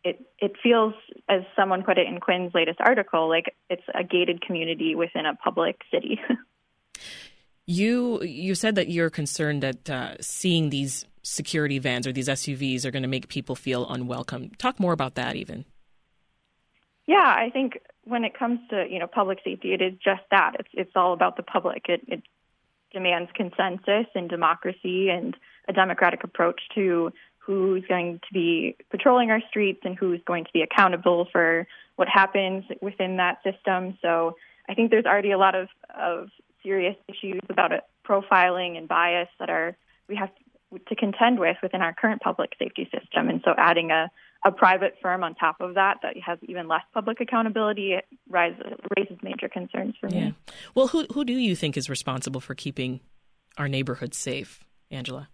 it 0.05 0.23
it 0.39 0.53
feels 0.61 0.93
as 1.27 1.41
someone 1.55 1.83
put 1.83 1.97
it 1.97 2.07
in 2.07 2.19
Quinn's 2.19 2.53
latest 2.53 2.79
article, 2.79 3.27
like 3.27 3.55
it's 3.69 3.83
a 3.93 4.03
gated 4.03 4.41
community 4.41 4.95
within 4.95 5.25
a 5.25 5.35
public 5.35 5.81
city. 5.91 6.19
you 7.65 8.21
you 8.21 8.55
said 8.55 8.75
that 8.75 8.89
you're 8.89 9.09
concerned 9.09 9.63
that 9.63 9.89
uh, 9.89 10.15
seeing 10.21 10.69
these 10.69 11.05
security 11.23 11.79
vans 11.79 12.05
or 12.05 12.13
these 12.13 12.27
SUVs 12.27 12.85
are 12.85 12.91
going 12.91 13.01
to 13.01 13.09
make 13.09 13.27
people 13.27 13.55
feel 13.55 13.89
unwelcome. 13.89 14.51
Talk 14.59 14.79
more 14.79 14.93
about 14.93 15.15
that, 15.15 15.35
even. 15.35 15.65
Yeah, 17.07 17.17
I 17.25 17.49
think 17.51 17.79
when 18.03 18.23
it 18.23 18.37
comes 18.37 18.59
to 18.69 18.85
you 18.87 18.99
know 18.99 19.07
public 19.07 19.39
safety, 19.43 19.73
it 19.73 19.81
is 19.81 19.93
just 19.93 20.21
that. 20.29 20.53
It's 20.59 20.69
it's 20.73 20.91
all 20.95 21.13
about 21.13 21.35
the 21.35 21.43
public. 21.43 21.85
It, 21.89 22.01
it 22.07 22.21
demands 22.93 23.31
consensus 23.33 24.05
and 24.13 24.29
democracy 24.29 25.09
and 25.09 25.35
a 25.67 25.73
democratic 25.73 26.23
approach 26.23 26.61
to 26.75 27.11
who's 27.45 27.83
going 27.87 28.19
to 28.27 28.33
be 28.33 28.75
patrolling 28.89 29.29
our 29.29 29.41
streets 29.49 29.81
and 29.83 29.95
who's 29.95 30.19
going 30.25 30.45
to 30.45 30.49
be 30.51 30.61
accountable 30.61 31.27
for 31.31 31.67
what 31.95 32.07
happens 32.07 32.63
within 32.81 33.17
that 33.17 33.37
system. 33.43 33.97
So 34.01 34.35
I 34.67 34.73
think 34.73 34.89
there's 34.89 35.05
already 35.05 35.31
a 35.31 35.37
lot 35.37 35.53
of, 35.55 35.67
of 35.95 36.29
serious 36.63 36.95
issues 37.07 37.41
about 37.49 37.71
it, 37.71 37.81
profiling 38.07 38.77
and 38.77 38.87
bias 38.87 39.29
that 39.39 39.49
are 39.49 39.77
we 40.07 40.15
have 40.15 40.29
to 40.87 40.95
contend 40.95 41.39
with 41.39 41.57
within 41.61 41.81
our 41.81 41.93
current 41.93 42.21
public 42.21 42.51
safety 42.59 42.89
system. 42.91 43.29
And 43.29 43.41
so 43.45 43.53
adding 43.57 43.91
a, 43.91 44.09
a 44.45 44.51
private 44.51 44.95
firm 45.01 45.23
on 45.23 45.35
top 45.35 45.57
of 45.61 45.75
that 45.75 45.97
that 46.01 46.15
has 46.25 46.37
even 46.43 46.67
less 46.67 46.81
public 46.93 47.21
accountability 47.21 47.93
it 47.93 48.05
raises, 48.29 48.73
raises 48.97 49.17
major 49.23 49.47
concerns 49.47 49.95
for 49.99 50.09
me. 50.09 50.17
Yeah. 50.19 50.31
Well, 50.73 50.87
who 50.87 51.05
who 51.13 51.23
do 51.23 51.33
you 51.33 51.55
think 51.55 51.77
is 51.77 51.89
responsible 51.89 52.41
for 52.41 52.55
keeping 52.55 53.01
our 53.57 53.67
neighborhoods 53.67 54.17
safe, 54.17 54.63
Angela? 54.91 55.29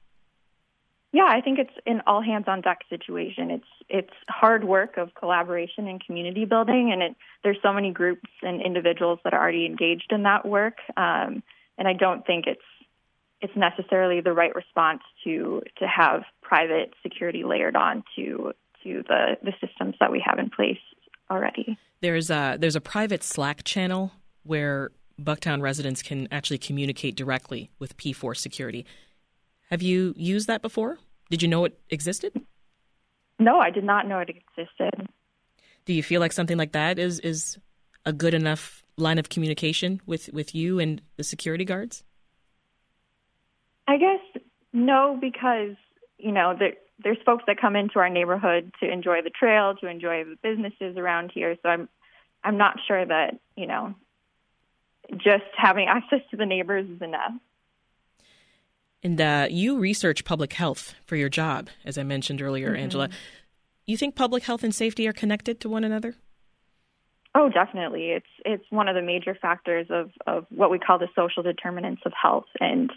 Yeah, 1.13 1.27
I 1.27 1.41
think 1.41 1.59
it's 1.59 1.73
an 1.85 2.01
all 2.07 2.21
hands 2.21 2.45
on 2.47 2.61
deck 2.61 2.79
situation. 2.89 3.51
It's 3.51 3.67
it's 3.89 4.13
hard 4.29 4.63
work 4.63 4.97
of 4.97 5.13
collaboration 5.13 5.87
and 5.87 6.03
community 6.03 6.45
building, 6.45 6.91
and 6.93 7.01
it, 7.01 7.15
there's 7.43 7.57
so 7.61 7.73
many 7.73 7.91
groups 7.91 8.29
and 8.41 8.61
individuals 8.61 9.19
that 9.23 9.33
are 9.33 9.41
already 9.41 9.65
engaged 9.65 10.11
in 10.11 10.23
that 10.23 10.45
work. 10.45 10.77
Um, 10.95 11.43
and 11.77 11.87
I 11.87 11.93
don't 11.93 12.25
think 12.25 12.47
it's 12.47 12.61
it's 13.41 13.55
necessarily 13.55 14.21
the 14.21 14.31
right 14.31 14.55
response 14.55 15.01
to 15.25 15.61
to 15.79 15.87
have 15.87 16.23
private 16.41 16.93
security 17.03 17.43
layered 17.43 17.75
on 17.75 18.03
to 18.15 18.53
to 18.83 19.03
the 19.07 19.37
the 19.43 19.53
systems 19.59 19.95
that 19.99 20.11
we 20.11 20.23
have 20.25 20.39
in 20.39 20.49
place 20.49 20.79
already. 21.29 21.77
There's 21.99 22.29
a 22.29 22.57
there's 22.57 22.77
a 22.77 22.81
private 22.81 23.23
Slack 23.23 23.63
channel 23.65 24.11
where 24.43 24.91
Bucktown 25.19 25.61
residents 25.61 26.01
can 26.01 26.27
actually 26.31 26.57
communicate 26.57 27.15
directly 27.15 27.69
with 27.79 27.97
P4 27.97 28.35
security. 28.35 28.85
Have 29.71 29.81
you 29.81 30.13
used 30.17 30.47
that 30.47 30.61
before? 30.61 30.97
Did 31.29 31.41
you 31.41 31.47
know 31.47 31.63
it 31.63 31.79
existed? 31.89 32.33
No, 33.39 33.59
I 33.59 33.69
did 33.69 33.85
not 33.85 34.05
know 34.05 34.19
it 34.19 34.29
existed. 34.29 35.07
Do 35.85 35.93
you 35.93 36.03
feel 36.03 36.19
like 36.19 36.33
something 36.33 36.57
like 36.57 36.73
that 36.73 36.99
is 36.99 37.19
is 37.21 37.57
a 38.05 38.11
good 38.13 38.33
enough 38.33 38.83
line 38.97 39.17
of 39.17 39.29
communication 39.29 40.01
with 40.05 40.29
with 40.33 40.53
you 40.53 40.79
and 40.79 41.01
the 41.15 41.23
security 41.23 41.65
guards? 41.65 42.03
I 43.87 43.97
guess 43.97 44.43
no, 44.73 45.17
because 45.19 45.75
you 46.17 46.33
know 46.33 46.53
there, 46.57 46.73
there's 47.03 47.17
folks 47.25 47.45
that 47.47 47.59
come 47.59 47.75
into 47.75 47.97
our 47.99 48.09
neighborhood 48.09 48.73
to 48.81 48.91
enjoy 48.91 49.21
the 49.21 49.31
trail, 49.31 49.75
to 49.81 49.87
enjoy 49.87 50.25
the 50.25 50.37
businesses 50.43 50.97
around 50.97 51.31
here. 51.33 51.55
So 51.63 51.69
I'm 51.69 51.89
I'm 52.43 52.57
not 52.57 52.77
sure 52.87 53.05
that 53.05 53.39
you 53.55 53.67
know 53.67 53.95
just 55.17 55.45
having 55.55 55.87
access 55.89 56.21
to 56.31 56.37
the 56.37 56.45
neighbors 56.45 56.89
is 56.89 57.01
enough. 57.01 57.33
And 59.03 59.19
uh, 59.19 59.47
you 59.49 59.79
research 59.79 60.25
public 60.25 60.53
health 60.53 60.93
for 61.05 61.15
your 61.15 61.29
job, 61.29 61.69
as 61.85 61.97
I 61.97 62.03
mentioned 62.03 62.41
earlier, 62.41 62.71
mm-hmm. 62.71 62.83
Angela. 62.83 63.09
You 63.85 63.97
think 63.97 64.15
public 64.15 64.43
health 64.43 64.63
and 64.63 64.73
safety 64.73 65.07
are 65.07 65.13
connected 65.13 65.59
to 65.61 65.69
one 65.69 65.83
another? 65.83 66.15
Oh, 67.33 67.49
definitely. 67.49 68.11
It's 68.11 68.27
it's 68.45 68.63
one 68.69 68.87
of 68.87 68.95
the 68.95 69.01
major 69.01 69.35
factors 69.41 69.87
of, 69.89 70.11
of 70.27 70.45
what 70.49 70.69
we 70.69 70.79
call 70.79 70.99
the 70.99 71.07
social 71.15 71.43
determinants 71.43 72.01
of 72.05 72.11
health, 72.21 72.45
and 72.59 72.91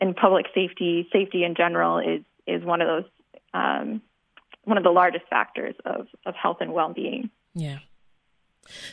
and 0.00 0.16
public 0.16 0.46
safety, 0.54 1.08
safety 1.12 1.44
in 1.44 1.54
general, 1.54 1.98
is 1.98 2.22
is 2.46 2.64
one 2.64 2.80
of 2.80 2.88
those 2.88 3.10
um, 3.52 4.02
one 4.64 4.78
of 4.78 4.84
the 4.84 4.90
largest 4.90 5.26
factors 5.28 5.74
of 5.84 6.06
of 6.24 6.34
health 6.34 6.58
and 6.60 6.72
well 6.72 6.92
being. 6.92 7.30
Yeah. 7.54 7.78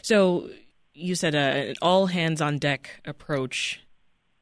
So 0.01 0.49
you 0.93 1.15
said 1.15 1.35
uh, 1.35 1.69
an 1.69 1.75
all 1.81 2.07
hands 2.07 2.41
on 2.41 2.57
deck 2.57 3.01
approach 3.05 3.81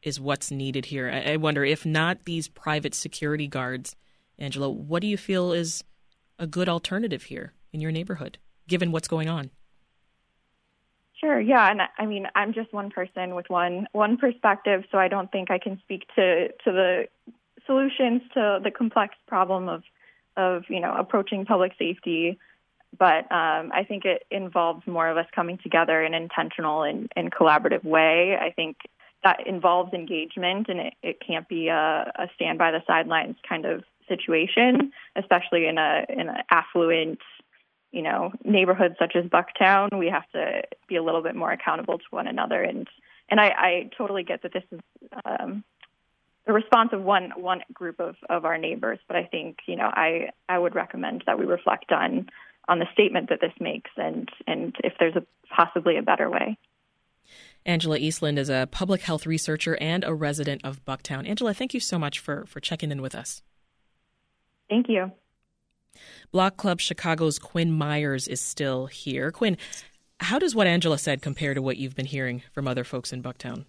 is 0.04 0.20
what's 0.20 0.52
needed 0.52 0.86
here. 0.86 1.10
I, 1.10 1.36
wonder 1.38 1.66
if 1.66 1.86
not 1.86 2.26
these 2.26 2.48
private 2.48 2.94
security 2.94 3.48
guards, 3.48 3.96
Angela, 4.38 4.70
what 4.70 5.02
do 5.02 5.08
you 5.08 5.18
feel 5.18 5.52
is 5.52 5.84
a 6.38 6.48
good 6.48 6.70
alternative 6.70 7.24
here 7.24 7.54
in 7.74 7.82
your 7.82 7.92
neighborhood, 7.92 8.38
given 8.68 8.92
what's 8.92 9.08
going 9.08 9.30
on? 9.30 9.52
Sure. 11.20 11.40
Yeah, 11.40 11.70
and 11.70 11.82
I 11.98 12.06
mean, 12.06 12.28
I'm 12.34 12.54
just 12.54 12.72
one 12.72 12.92
person 12.92 13.36
with 13.36 13.50
one 13.50 13.88
one 13.92 14.16
perspective, 14.16 14.84
so 14.90 14.98
I 14.98 15.10
don't 15.10 15.30
think 15.30 15.52
I 15.52 15.60
can 15.60 15.78
speak 15.84 16.04
to 16.16 16.48
to 16.48 16.72
the 16.72 17.08
solutions 17.66 18.22
to 18.34 18.60
the 18.64 18.72
complex 18.72 19.16
problem 19.28 19.68
of 19.68 19.84
of 20.38 20.64
you 20.70 20.80
know 20.80 20.96
approaching 20.98 21.46
public 21.46 21.74
safety. 21.78 22.40
But 22.98 23.32
um, 23.32 23.72
I 23.74 23.84
think 23.88 24.06
it 24.06 24.24
involves 24.32 24.88
more 24.88 25.10
of 25.10 25.18
us 25.18 25.28
coming 25.36 25.60
together 25.62 26.02
in 26.02 26.14
an 26.14 26.24
intentional 26.24 26.84
and, 26.84 27.12
and 27.16 27.32
collaborative 27.32 27.84
way. 27.84 28.36
I 28.40 28.52
think 28.52 28.78
that 29.24 29.46
involves 29.46 29.94
engagement, 29.94 30.68
and 30.70 30.80
it, 30.80 30.94
it 31.04 31.18
can't 31.26 31.48
be 31.48 31.68
a, 31.68 32.12
a 32.16 32.28
stand 32.36 32.58
by 32.58 32.72
the 32.72 32.82
sidelines 32.88 33.36
kind 33.48 33.66
of 33.66 33.84
situation, 34.08 34.92
especially 35.16 35.68
in 35.68 35.78
a 35.78 36.06
in 36.10 36.30
an 36.30 36.44
affluent, 36.50 37.20
you 37.92 38.02
know, 38.02 38.32
neighborhood 38.44 38.96
such 39.00 39.16
as 39.16 39.26
Bucktown. 39.26 39.98
We 39.98 40.08
have 40.08 40.30
to 40.34 40.64
be 40.88 40.96
a 40.96 41.04
little 41.04 41.22
bit 41.22 41.36
more 41.36 41.52
accountable 41.52 41.98
to 41.98 42.06
one 42.10 42.28
another, 42.28 42.62
and 42.62 42.88
and 43.30 43.40
I, 43.40 43.48
I 43.48 43.90
totally 43.98 44.24
get 44.24 44.42
that 44.44 44.54
this 44.54 44.64
is 44.72 44.80
um, 45.26 45.64
the 46.46 46.54
response 46.54 46.90
of 46.94 47.04
one 47.04 47.32
one 47.36 47.62
group 47.74 48.00
of, 48.00 48.16
of 48.30 48.46
our 48.46 48.58
neighbors, 48.58 49.00
but 49.08 49.16
I 49.16 49.24
think 49.24 49.60
you 49.68 49.76
know 49.76 49.90
I 49.94 50.30
I 50.48 50.58
would 50.58 50.76
recommend 50.76 51.24
that 51.26 51.38
we 51.38 51.46
reflect 51.46 51.92
on 51.92 52.30
on 52.68 52.80
the 52.80 52.88
statement 52.94 53.30
that 53.30 53.42
this 53.42 53.54
makes, 53.60 53.92
and 53.98 54.30
and 54.48 54.76
if 54.84 54.94
there's 55.00 55.16
a 55.16 55.26
possibly 55.56 55.98
a 55.98 56.02
better 56.02 56.30
way. 56.30 56.58
Angela 57.66 58.00
Eastlund 58.00 58.38
is 58.38 58.50
a 58.50 58.68
public 58.72 59.02
health 59.02 59.26
researcher 59.26 59.78
and 59.80 60.04
a 60.04 60.14
resident 60.14 60.62
of 60.64 60.84
Bucktown. 60.86 61.28
Angela, 61.28 61.54
thank 61.54 61.74
you 61.74 61.80
so 61.80 62.00
much 62.00 62.20
for, 62.20 62.46
for 62.46 62.60
checking 62.60 62.92
in 62.92 63.02
with 63.02 63.14
us. 63.14 63.42
Thank 64.70 64.88
you. 64.88 65.12
Block 66.32 66.58
Club 66.58 66.80
Chicago's 66.80 67.40
Quinn 67.40 67.72
Myers 67.72 68.28
is 68.28 68.40
still 68.40 68.86
here. 68.86 69.32
Quinn, 69.32 69.58
how 70.20 70.40
does 70.40 70.56
what 70.56 70.68
Angela 70.68 70.98
said 70.98 71.22
compare 71.22 71.54
to 71.54 71.62
what 71.62 71.78
you've 71.78 71.96
been 71.96 72.06
hearing 72.06 72.44
from 72.54 72.68
other 72.68 72.84
folks 72.84 73.12
in 73.12 73.24
Bucktown? 73.24 73.66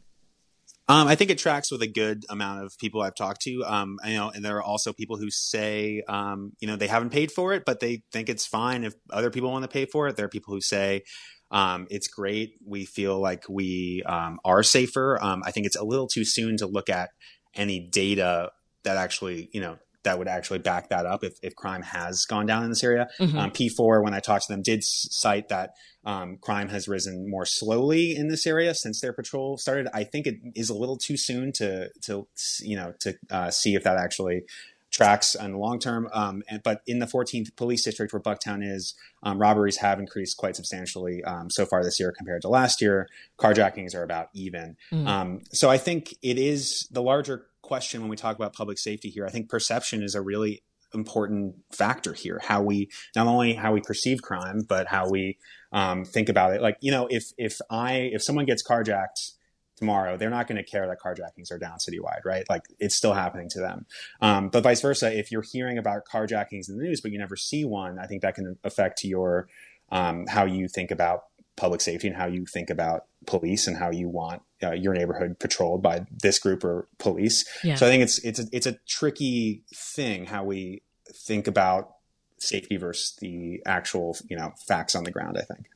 Um, 0.89 1.07
I 1.07 1.15
think 1.15 1.31
it 1.31 1.39
tracks 1.39 1.71
with 1.71 1.83
a 1.83 1.87
good 1.87 2.25
amount 2.29 2.65
of 2.65 2.77
people 2.77 3.01
I've 3.01 3.15
talked 3.15 3.43
to. 3.43 3.63
Um, 3.65 4.01
you 4.05 4.15
know, 4.15 4.31
and 4.31 4.45
there 4.45 4.57
are 4.57 4.63
also 4.63 4.93
people 4.93 5.17
who 5.17 5.31
say, 5.31 6.03
um, 6.09 6.53
you 6.59 6.67
know, 6.67 6.75
they 6.75 6.89
haven't 6.89 7.11
paid 7.11 7.31
for 7.31 7.53
it, 7.53 7.65
but 7.65 7.79
they 7.79 8.03
think 8.11 8.29
it's 8.29 8.45
fine 8.45 8.83
if 8.83 8.95
other 9.09 9.31
people 9.31 9.53
want 9.53 9.63
to 9.63 9.69
pay 9.69 9.85
for 9.85 10.09
it. 10.09 10.17
There 10.17 10.27
are 10.27 10.31
people 10.31 10.53
who 10.53 10.61
say, 10.61 11.05
um, 11.51 11.87
it's 11.91 12.09
great. 12.09 12.55
We 12.65 12.85
feel 12.85 13.21
like 13.21 13.45
we 13.49 14.03
um, 14.07 14.39
are 14.45 14.63
safer. 14.63 15.19
Um, 15.21 15.43
I 15.45 15.51
think 15.51 15.67
it's 15.67 15.77
a 15.77 15.85
little 15.85 16.07
too 16.07 16.25
soon 16.25 16.57
to 16.59 16.67
look 16.67 16.89
at 16.89 17.11
any 17.55 17.81
data 17.81 18.51
that 18.85 18.97
actually, 18.97 19.51
you 19.53 19.61
know, 19.61 19.79
that 20.03 20.19
would 20.19 20.29
actually 20.29 20.61
back 20.61 20.89
that 20.89 21.05
up 21.05 21.23
if, 21.23 21.35
if 21.43 21.55
crime 21.55 21.83
has 21.83 22.25
gone 22.25 22.47
down 22.47 22.63
in 22.65 22.71
this 22.71 22.83
area. 22.83 23.09
Mm-hmm. 23.19 23.39
Um, 23.39 23.51
P4, 23.51 24.03
when 24.03 24.15
I 24.15 24.21
talked 24.21 24.47
to 24.47 24.53
them, 24.53 24.63
did 24.63 24.83
cite 24.83 25.49
that 25.49 25.73
um, 26.05 26.39
crime 26.41 26.69
has 26.69 26.89
risen 26.89 27.29
more 27.29 27.45
slowly 27.45 28.17
in 28.17 28.29
this 28.29 28.47
area 28.47 28.75
since 28.75 29.01
their 29.01 29.13
patrol 29.13 29.59
started. 29.59 29.89
I 29.93 30.05
think 30.05 30.27
it 30.27 30.37
is 30.55 30.71
a 30.71 30.75
little 30.75 30.97
too 30.97 31.17
soon 31.19 31.53
to 31.57 31.91
to 32.05 32.27
you 32.61 32.77
know 32.77 32.95
to 33.01 33.15
uh, 33.31 33.51
see 33.51 33.75
if 33.75 33.85
that 33.85 33.99
actually 33.99 34.45
tracks 34.91 35.35
in 35.35 35.53
the 35.53 35.59
long 35.59 35.79
term. 35.79 36.09
Um, 36.13 36.43
and, 36.49 36.63
but 36.63 36.83
in 36.87 36.99
the 36.99 37.07
14th 37.07 37.55
police 37.57 37.85
district 37.85 38.13
where 38.13 38.21
Bucktown 38.21 38.63
is, 38.63 38.95
um, 39.23 39.39
robberies 39.39 39.79
have 39.79 39.99
increased 39.99 40.37
quite 40.37 40.57
substantially 40.57 41.23
um, 41.25 41.51
so 41.51 41.65
far 41.65 41.85
this 41.85 42.01
year 42.01 42.13
compared 42.17 42.43
to 42.43 42.49
last 42.49 42.81
year. 42.81 43.09
Carjackings 43.39 43.95
are 43.95 44.03
about 44.03 44.29
even. 44.35 44.77
Mm. 44.93 45.45
so 45.53 45.71
I 45.71 45.79
think 45.79 46.15
it 46.23 46.39
is 46.39 46.89
the 46.91 47.03
larger 47.03 47.47
question 47.63 48.01
when 48.01 48.11
we 48.11 48.17
talk 48.17 48.37
about 48.37 48.53
public 48.53 48.79
safety 48.79 49.11
here. 49.11 49.25
I 49.25 49.31
think 49.31 49.49
perception 49.49 50.03
is 50.03 50.15
a 50.15 50.21
really 50.21 50.63
important 50.93 51.55
factor 51.71 52.13
here. 52.13 52.41
How 52.43 52.63
we 52.63 52.91
not 53.15 53.27
only 53.27 53.55
how 53.55 53.73
we 53.73 53.81
perceive 53.81 54.23
crime, 54.23 54.63
but 54.69 54.89
how 54.89 55.09
we 55.09 55.39
um, 55.73 56.05
think 56.05 56.29
about 56.29 56.53
it. 56.53 56.63
Like 56.63 56.77
you 56.81 56.91
know, 56.91 57.07
if 57.11 57.25
if 57.39 57.59
I 57.71 58.11
if 58.13 58.23
someone 58.23 58.45
gets 58.45 58.63
carjacked 58.67 59.35
tomorrow, 59.81 60.17
they're 60.17 60.31
not 60.31 60.47
going 60.47 60.63
to 60.63 60.71
care 60.71 60.87
that 60.87 60.99
carjackings 61.01 61.51
are 61.51 61.59
down 61.59 61.79
citywide, 61.79 62.21
right? 62.25 62.45
Like 62.49 62.63
it's 62.79 62.95
still 62.95 63.15
happening 63.15 63.49
to 63.51 63.61
them. 63.61 63.87
Um, 64.21 64.49
but 64.51 64.63
vice 64.63 64.81
versa, 64.81 65.17
if 65.17 65.33
you're 65.33 65.43
hearing 65.43 65.79
about 65.79 66.03
carjackings 66.05 66.69
in 66.69 66.77
the 66.77 66.85
news, 66.85 67.01
but 67.01 67.11
you 67.11 67.19
never 67.19 67.37
see 67.37 67.65
one, 67.65 67.99
I 67.99 68.07
think 68.07 68.23
that 68.23 68.35
can 68.35 68.57
affect 68.63 69.03
your 69.03 69.49
um, 69.91 70.27
how 70.29 70.45
you 70.45 70.69
think 70.69 70.93
about 70.93 71.25
public 71.57 71.81
safety 71.81 72.07
and 72.07 72.17
how 72.17 72.27
you 72.27 72.47
think 72.47 72.71
about 72.71 73.07
police 73.27 73.67
and 73.67 73.77
how 73.77 73.91
you 73.91 74.09
want 74.09 74.43
uh, 74.63 74.73
your 74.73 74.95
neighborhood 74.95 75.39
patrolled 75.39 75.83
by 75.83 76.07
this 76.11 76.39
group 76.39 76.65
or 76.65 76.89
police. 76.99 77.45
Yeah. 77.65 77.75
So 77.75 77.87
I 77.87 77.91
think 77.91 78.03
it's 78.03 78.19
it's 78.19 78.39
a, 78.39 78.47
it's 78.53 78.67
a 78.67 78.79
tricky 78.87 79.65
thing 79.75 80.27
how 80.27 80.45
we 80.45 80.83
think 81.13 81.47
about 81.49 81.97
safety 82.41 82.77
versus 82.77 83.17
the 83.21 83.63
actual 83.67 84.17
you 84.29 84.37
know 84.37 84.53
facts 84.67 84.95
on 84.95 85.05
the 85.05 85.11
ground. 85.11 85.39
I 85.39 85.43
think. 85.43 85.67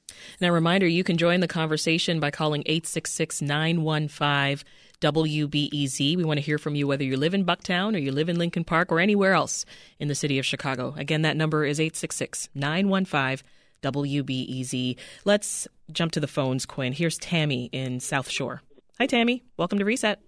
Now, 0.40 0.50
reminder 0.50 0.86
you 0.86 1.04
can 1.04 1.16
join 1.16 1.40
the 1.40 1.48
conversation 1.48 2.20
by 2.20 2.30
calling 2.30 2.62
866 2.66 3.42
915 3.42 4.64
WBEZ. 5.00 6.16
We 6.16 6.24
want 6.24 6.38
to 6.38 6.44
hear 6.44 6.58
from 6.58 6.74
you 6.74 6.86
whether 6.86 7.04
you 7.04 7.16
live 7.16 7.34
in 7.34 7.44
Bucktown 7.44 7.94
or 7.94 7.98
you 7.98 8.12
live 8.12 8.28
in 8.28 8.38
Lincoln 8.38 8.64
Park 8.64 8.90
or 8.90 9.00
anywhere 9.00 9.34
else 9.34 9.64
in 9.98 10.08
the 10.08 10.14
city 10.14 10.38
of 10.38 10.46
Chicago. 10.46 10.94
Again, 10.96 11.22
that 11.22 11.36
number 11.36 11.64
is 11.64 11.78
866 11.78 12.48
915 12.54 13.46
WBEZ. 13.82 14.96
Let's 15.24 15.68
jump 15.92 16.12
to 16.12 16.20
the 16.20 16.26
phones, 16.26 16.64
Quinn. 16.64 16.92
Here's 16.92 17.18
Tammy 17.18 17.68
in 17.72 18.00
South 18.00 18.30
Shore. 18.30 18.62
Hi, 18.98 19.06
Tammy. 19.06 19.42
Welcome 19.56 19.78
to 19.78 19.84
Reset. 19.84 20.18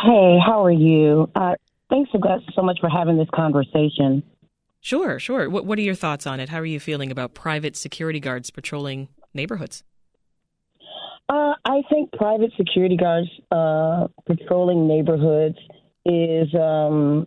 Hey, 0.00 0.38
how 0.44 0.64
are 0.64 0.70
you? 0.70 1.30
Uh, 1.34 1.54
thanks 1.88 2.10
so 2.12 2.62
much 2.62 2.78
for 2.80 2.88
having 2.88 3.16
this 3.16 3.28
conversation. 3.34 4.22
Sure, 4.88 5.18
sure. 5.18 5.50
What, 5.50 5.66
what 5.66 5.78
are 5.78 5.82
your 5.82 5.94
thoughts 5.94 6.26
on 6.26 6.40
it? 6.40 6.48
How 6.48 6.60
are 6.60 6.64
you 6.64 6.80
feeling 6.80 7.10
about 7.10 7.34
private 7.34 7.76
security 7.76 8.20
guards 8.20 8.48
patrolling 8.48 9.08
neighborhoods? 9.34 9.84
Uh, 11.28 11.52
I 11.62 11.82
think 11.90 12.10
private 12.12 12.52
security 12.56 12.96
guards 12.96 13.28
uh, 13.50 14.06
patrolling 14.24 14.88
neighborhoods 14.88 15.58
is 16.06 16.48
um, 16.54 17.26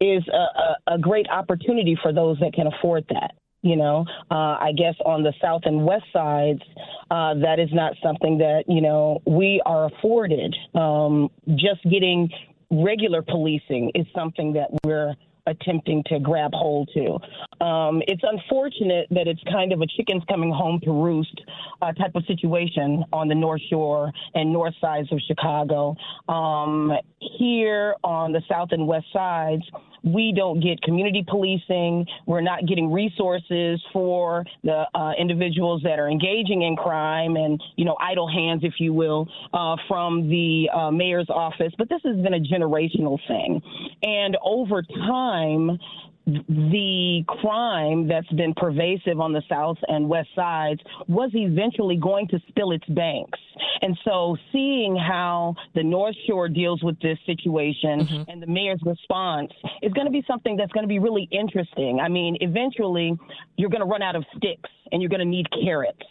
is 0.00 0.22
a, 0.32 0.92
a, 0.92 0.94
a 0.94 0.98
great 0.98 1.26
opportunity 1.28 1.94
for 2.02 2.10
those 2.10 2.38
that 2.38 2.54
can 2.54 2.68
afford 2.68 3.04
that. 3.10 3.32
You 3.60 3.76
know, 3.76 4.06
uh, 4.30 4.56
I 4.58 4.72
guess 4.74 4.94
on 5.04 5.22
the 5.22 5.34
south 5.42 5.62
and 5.66 5.84
west 5.84 6.06
sides, 6.10 6.62
uh, 7.10 7.34
that 7.34 7.58
is 7.58 7.68
not 7.74 7.92
something 8.02 8.38
that 8.38 8.64
you 8.66 8.80
know 8.80 9.20
we 9.26 9.60
are 9.66 9.90
afforded. 9.92 10.56
Um, 10.74 11.28
just 11.50 11.82
getting 11.90 12.30
regular 12.70 13.20
policing 13.20 13.92
is 13.94 14.06
something 14.14 14.54
that 14.54 14.68
we're 14.84 15.14
attempting 15.46 16.02
to 16.06 16.18
grab 16.20 16.52
hold 16.54 16.88
to. 16.94 17.64
Um, 17.64 18.02
it's 18.06 18.22
unfortunate 18.22 19.06
that 19.10 19.26
it's 19.26 19.42
kind 19.50 19.72
of 19.72 19.80
a 19.80 19.86
chickens 19.86 20.22
coming 20.28 20.52
home 20.52 20.80
to 20.84 20.92
roost 20.92 21.40
uh, 21.80 21.92
type 21.92 22.12
of 22.14 22.24
situation 22.26 23.04
on 23.12 23.28
the 23.28 23.34
North 23.34 23.62
Shore 23.68 24.12
and 24.34 24.52
north 24.52 24.74
sides 24.80 25.10
of 25.12 25.20
Chicago. 25.26 25.96
Um, 26.28 26.92
here 27.38 27.94
on 28.04 28.32
the 28.32 28.42
south 28.48 28.68
and 28.72 28.86
west 28.86 29.06
sides, 29.12 29.62
we 30.04 30.32
don't 30.34 30.60
get 30.60 30.80
community 30.82 31.24
policing. 31.26 32.06
We're 32.26 32.40
not 32.40 32.66
getting 32.66 32.92
resources 32.92 33.80
for 33.92 34.44
the 34.64 34.84
uh, 34.94 35.12
individuals 35.18 35.82
that 35.84 35.98
are 35.98 36.08
engaging 36.08 36.62
in 36.62 36.76
crime 36.76 37.36
and, 37.36 37.62
you 37.76 37.84
know, 37.84 37.96
idle 38.00 38.28
hands, 38.28 38.62
if 38.64 38.74
you 38.78 38.92
will, 38.92 39.28
uh, 39.52 39.76
from 39.88 40.28
the 40.28 40.68
uh, 40.74 40.90
mayor's 40.90 41.28
office. 41.28 41.72
But 41.78 41.88
this 41.88 42.00
has 42.04 42.16
been 42.16 42.34
a 42.34 42.40
generational 42.40 43.18
thing. 43.28 43.60
And 44.02 44.36
over 44.44 44.82
time, 44.82 45.78
the 46.26 47.24
crime 47.26 48.06
that's 48.06 48.30
been 48.32 48.54
pervasive 48.54 49.20
on 49.20 49.32
the 49.32 49.42
south 49.48 49.78
and 49.88 50.08
west 50.08 50.28
sides 50.36 50.80
was 51.08 51.30
eventually 51.34 51.96
going 51.96 52.28
to 52.28 52.38
spill 52.48 52.70
its 52.72 52.84
banks. 52.86 53.38
And 53.80 53.98
so 54.04 54.36
seeing 54.52 54.96
how 54.96 55.56
the 55.74 55.82
North 55.82 56.14
Shore 56.28 56.48
deals 56.48 56.82
with 56.82 56.98
this 57.00 57.18
situation 57.26 58.00
mm-hmm. 58.00 58.30
and 58.30 58.42
the 58.42 58.46
mayor's 58.46 58.80
response 58.84 59.52
is 59.82 59.92
going 59.92 60.06
to 60.06 60.12
be 60.12 60.22
something 60.26 60.56
that's 60.56 60.72
going 60.72 60.84
to 60.84 60.88
be 60.88 61.00
really 61.00 61.28
interesting. 61.32 62.00
I 62.00 62.08
mean, 62.08 62.36
eventually 62.40 63.18
you're 63.56 63.70
going 63.70 63.82
to 63.82 63.86
run 63.86 64.02
out 64.02 64.14
of 64.14 64.24
sticks 64.36 64.70
and 64.92 65.02
you're 65.02 65.10
going 65.10 65.20
to 65.20 65.26
need 65.26 65.46
carrots 65.64 66.06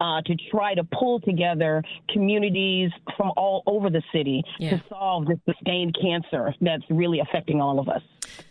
uh, 0.00 0.20
to 0.22 0.34
try 0.50 0.74
to 0.74 0.84
pull 0.84 1.20
together 1.20 1.82
communities 2.12 2.90
from 3.16 3.32
all 3.36 3.62
over 3.66 3.90
the 3.90 4.02
city 4.12 4.42
yeah. 4.58 4.70
to 4.70 4.82
solve 4.88 5.26
this 5.26 5.38
sustained 5.44 5.96
cancer 6.00 6.54
that's 6.60 6.84
really 6.90 7.20
affecting 7.20 7.60
all 7.60 7.78
of 7.78 7.88
us. 7.88 8.02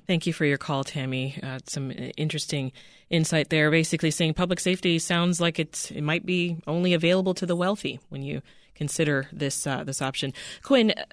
Thank 0.07 0.27
you 0.27 0.33
for 0.33 0.45
your 0.45 0.57
call, 0.57 0.83
Tammy. 0.83 1.39
Uh, 1.41 1.59
some 1.65 1.91
interesting 2.17 2.71
insight 3.09 3.49
there. 3.49 3.71
Basically, 3.71 4.11
saying 4.11 4.33
public 4.33 4.59
safety 4.59 4.99
sounds 4.99 5.39
like 5.39 5.59
it's 5.59 5.91
it 5.91 6.01
might 6.01 6.25
be 6.25 6.57
only 6.67 6.93
available 6.93 7.33
to 7.35 7.45
the 7.45 7.55
wealthy 7.55 7.99
when 8.09 8.21
you 8.21 8.41
consider 8.75 9.27
this 9.31 9.65
uh, 9.65 9.83
this 9.83 10.01
option. 10.01 10.33
Quinn, 10.61 10.91
uh, 10.91 11.03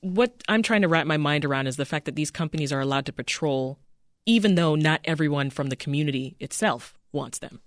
what 0.00 0.42
I'm 0.48 0.62
trying 0.62 0.82
to 0.82 0.88
wrap 0.88 1.06
my 1.06 1.16
mind 1.16 1.44
around 1.44 1.66
is 1.66 1.76
the 1.76 1.84
fact 1.84 2.04
that 2.04 2.16
these 2.16 2.30
companies 2.30 2.72
are 2.72 2.80
allowed 2.80 3.06
to 3.06 3.12
patrol, 3.12 3.78
even 4.24 4.54
though 4.54 4.74
not 4.74 5.00
everyone 5.04 5.50
from 5.50 5.68
the 5.68 5.76
community 5.76 6.36
itself 6.38 6.96
wants 7.12 7.38
them. 7.38 7.60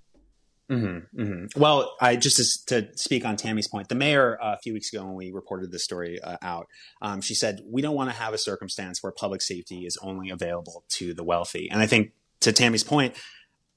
Mm-hmm, 0.70 1.22
mm-hmm. 1.22 1.60
Well, 1.60 1.96
I 2.00 2.16
just 2.16 2.68
to, 2.68 2.90
speak 2.96 3.26
on 3.26 3.38
Tammy's 3.38 3.68
point, 3.68 3.90
the 3.90 3.96
mayor 3.96 4.38
uh, 4.42 4.54
a 4.54 4.58
few 4.58 4.74
weeks 4.74 4.94
ago 4.94 5.04
when 5.04 5.16
we 5.16 5.32
reported 5.32 5.72
this 5.72 5.84
story 5.84 6.22
uh, 6.22 6.38
out, 6.42 6.68
um, 7.02 7.22
she 7.22 7.34
said 7.34 7.62
we 7.66 7.82
don't 7.82 7.96
want 7.96 8.10
to 8.10 8.16
have 8.16 8.34
a 8.34 8.38
circumstance 8.38 9.02
where 9.02 9.12
public 9.12 9.42
safety 9.42 9.86
is 9.86 9.98
only 10.02 10.30
available 10.30 10.84
to 10.90 11.14
the 11.14 11.24
wealthy. 11.24 11.70
And 11.70 11.82
I 11.82 11.88
think 11.88 12.12
to 12.42 12.52
Tammy's 12.52 12.84
point, 12.84 13.16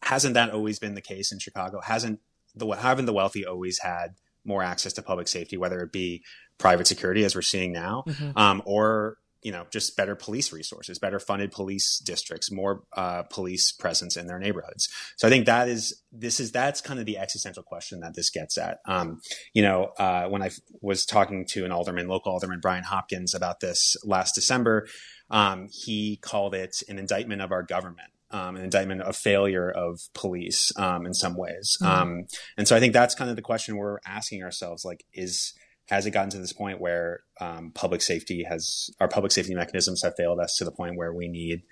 hasn't 0.02 0.34
that 0.34 0.50
always 0.50 0.78
been 0.78 0.94
the 0.94 1.00
case 1.00 1.32
in 1.32 1.38
Chicago? 1.38 1.80
Hasn't 1.80 2.20
the 2.54 2.66
haven't 2.66 3.06
the 3.06 3.12
wealthy 3.12 3.46
always 3.46 3.78
had 3.78 4.14
more 4.44 4.62
access 4.62 4.92
to 4.94 5.02
public 5.02 5.28
safety, 5.28 5.56
whether 5.56 5.80
it 5.80 5.92
be 5.92 6.22
private 6.58 6.86
security 6.86 7.24
as 7.24 7.34
we're 7.34 7.42
seeing 7.42 7.72
now, 7.72 8.04
mm-hmm. 8.06 8.36
um, 8.36 8.62
or 8.66 9.16
you 9.42 9.50
know, 9.50 9.66
just 9.70 9.96
better 9.96 10.14
police 10.14 10.52
resources, 10.52 10.98
better 10.98 11.18
funded 11.18 11.50
police 11.50 11.98
districts, 11.98 12.50
more 12.50 12.84
uh, 12.96 13.24
police 13.24 13.72
presence 13.72 14.16
in 14.16 14.26
their 14.26 14.38
neighborhoods. 14.38 14.88
So 15.16 15.26
I 15.26 15.30
think 15.30 15.46
that 15.46 15.68
is 15.68 16.02
this 16.12 16.38
is 16.38 16.52
that's 16.52 16.80
kind 16.80 17.00
of 17.00 17.06
the 17.06 17.18
existential 17.18 17.62
question 17.62 18.00
that 18.00 18.14
this 18.14 18.30
gets 18.30 18.56
at. 18.56 18.78
Um, 18.86 19.20
you 19.52 19.62
know, 19.62 19.92
uh, 19.98 20.28
when 20.28 20.42
I 20.42 20.50
was 20.80 21.04
talking 21.04 21.44
to 21.50 21.64
an 21.64 21.72
alderman, 21.72 22.06
local 22.06 22.32
alderman 22.32 22.60
Brian 22.60 22.84
Hopkins, 22.84 23.34
about 23.34 23.60
this 23.60 23.96
last 24.04 24.34
December, 24.34 24.86
um, 25.30 25.68
he 25.70 26.16
called 26.16 26.54
it 26.54 26.82
an 26.88 26.98
indictment 26.98 27.42
of 27.42 27.52
our 27.52 27.62
government. 27.62 28.08
Um, 28.30 28.56
an 28.56 28.64
indictment 28.64 29.02
of 29.02 29.14
failure 29.14 29.70
of 29.70 30.00
police 30.14 30.72
um, 30.78 31.04
in 31.04 31.12
some 31.12 31.36
ways, 31.36 31.76
mm-hmm. 31.82 32.02
Um, 32.02 32.26
and 32.56 32.66
so 32.66 32.74
I 32.74 32.80
think 32.80 32.94
that's 32.94 33.14
kind 33.14 33.28
of 33.28 33.36
the 33.36 33.42
question 33.42 33.76
we're 33.76 33.98
asking 34.06 34.42
ourselves: 34.42 34.86
like, 34.86 35.04
is 35.12 35.52
has 35.88 36.06
it 36.06 36.12
gotten 36.12 36.30
to 36.30 36.38
this 36.38 36.52
point 36.52 36.80
where 36.80 37.20
um, 37.40 37.72
public 37.74 38.02
safety 38.02 38.44
has 38.44 38.90
our 39.00 39.08
public 39.08 39.32
safety 39.32 39.54
mechanisms 39.54 40.02
have 40.02 40.14
failed 40.16 40.38
us 40.38 40.54
to 40.58 40.64
the 40.64 40.70
point 40.70 40.96
where 40.96 41.12
we 41.12 41.28
need 41.28 41.62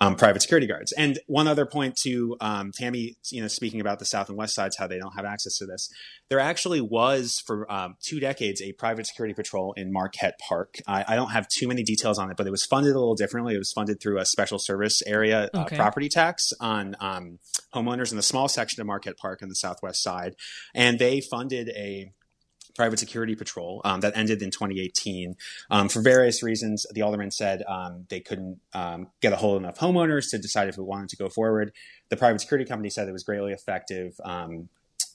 um, 0.00 0.16
private 0.16 0.42
security 0.42 0.66
guards? 0.66 0.92
And 0.92 1.18
one 1.26 1.46
other 1.46 1.66
point 1.66 1.96
to 2.02 2.36
um, 2.40 2.72
Tammy, 2.74 3.16
you 3.30 3.40
know, 3.40 3.48
speaking 3.48 3.80
about 3.80 4.00
the 4.00 4.04
south 4.04 4.28
and 4.28 4.36
west 4.36 4.54
sides, 4.54 4.76
how 4.76 4.86
they 4.86 4.98
don't 4.98 5.14
have 5.14 5.24
access 5.24 5.56
to 5.58 5.66
this. 5.66 5.88
There 6.28 6.40
actually 6.40 6.80
was 6.80 7.42
for 7.46 7.70
um, 7.70 7.96
two 8.02 8.18
decades 8.18 8.60
a 8.60 8.72
private 8.72 9.06
security 9.06 9.34
patrol 9.34 9.72
in 9.74 9.92
Marquette 9.92 10.38
Park. 10.46 10.76
I, 10.86 11.04
I, 11.06 11.16
don't 11.16 11.30
have 11.30 11.46
too 11.48 11.68
many 11.68 11.82
details 11.82 12.18
on 12.18 12.30
it, 12.30 12.36
but 12.36 12.46
it 12.46 12.50
was 12.50 12.64
funded 12.64 12.94
a 12.94 12.98
little 12.98 13.14
differently. 13.14 13.54
It 13.54 13.58
was 13.58 13.72
funded 13.72 14.00
through 14.00 14.18
a 14.18 14.26
special 14.26 14.58
service 14.58 15.00
area 15.06 15.48
uh, 15.54 15.64
property 15.66 16.08
tax 16.08 16.52
on 16.60 16.96
um, 16.98 17.38
homeowners 17.74 18.10
in 18.10 18.16
the 18.16 18.22
small 18.22 18.48
section 18.48 18.80
of 18.80 18.86
Marquette 18.86 19.16
Park 19.16 19.42
on 19.42 19.48
the 19.48 19.54
southwest 19.54 20.02
side, 20.02 20.34
and 20.74 20.98
they 20.98 21.20
funded 21.20 21.68
a 21.70 22.12
private 22.74 22.98
security 22.98 23.34
patrol 23.34 23.80
um, 23.84 24.00
that 24.00 24.16
ended 24.16 24.42
in 24.42 24.50
2018. 24.50 25.36
Um, 25.70 25.88
for 25.88 26.00
various 26.00 26.42
reasons, 26.42 26.86
the 26.92 27.02
alderman 27.02 27.30
said 27.30 27.62
um, 27.68 28.06
they 28.08 28.20
couldn't 28.20 28.60
um, 28.74 29.08
get 29.20 29.32
a 29.32 29.36
hold 29.36 29.56
of 29.56 29.62
enough 29.62 29.78
homeowners 29.78 30.30
to 30.30 30.38
decide 30.38 30.68
if 30.68 30.78
it 30.78 30.82
wanted 30.82 31.08
to 31.10 31.16
go 31.16 31.28
forward. 31.28 31.72
The 32.08 32.16
private 32.16 32.40
security 32.40 32.68
company 32.68 32.90
said 32.90 33.08
it 33.08 33.12
was 33.12 33.24
greatly 33.24 33.52
effective. 33.52 34.14
Um, 34.24 34.68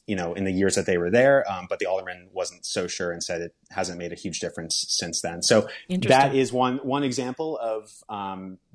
you 0.07 0.15
know, 0.15 0.35
in 0.35 0.43
the 0.43 0.51
years 0.51 0.75
that 0.75 0.85
they 0.85 0.99
were 0.99 1.09
there, 1.09 1.43
um, 1.51 1.65
but 1.67 1.79
the 1.79 1.87
alderman 1.87 2.27
wasn't 2.31 2.63
so 2.63 2.85
sure 2.85 3.11
and 3.11 3.23
said 3.23 3.41
it 3.41 3.55
hasn't 3.71 3.97
made 3.97 4.11
a 4.11 4.15
huge 4.15 4.39
difference 4.39 4.85
since 4.87 5.19
then. 5.21 5.41
So 5.41 5.67
that 6.09 6.35
is 6.35 6.53
one 6.53 6.77
one 6.83 7.03
example 7.03 7.57
of 7.57 7.89